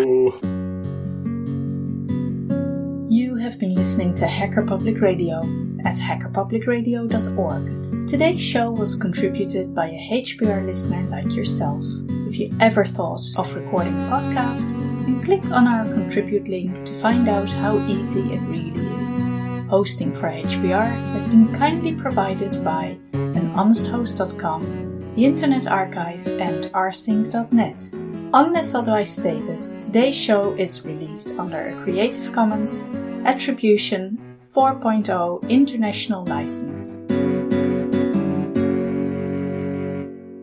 [3.10, 5.40] You have been listening to Hacker Public Radio
[5.84, 8.08] at hackerpublicradio.org.
[8.08, 11.84] Today's show was contributed by a HPR listener like yourself.
[12.26, 14.70] If you ever thought of recording a podcast,
[15.04, 19.24] then click on our contribute link to find out how easy it really is.
[19.68, 27.90] Hosting for HPR has been kindly provided by anhonesthost.com, the Internet Archive, and rsync.net.
[28.32, 32.84] Unless otherwise stated, today's show is released under a Creative Commons
[33.24, 34.16] Attribution
[34.54, 37.00] 4.0 International License.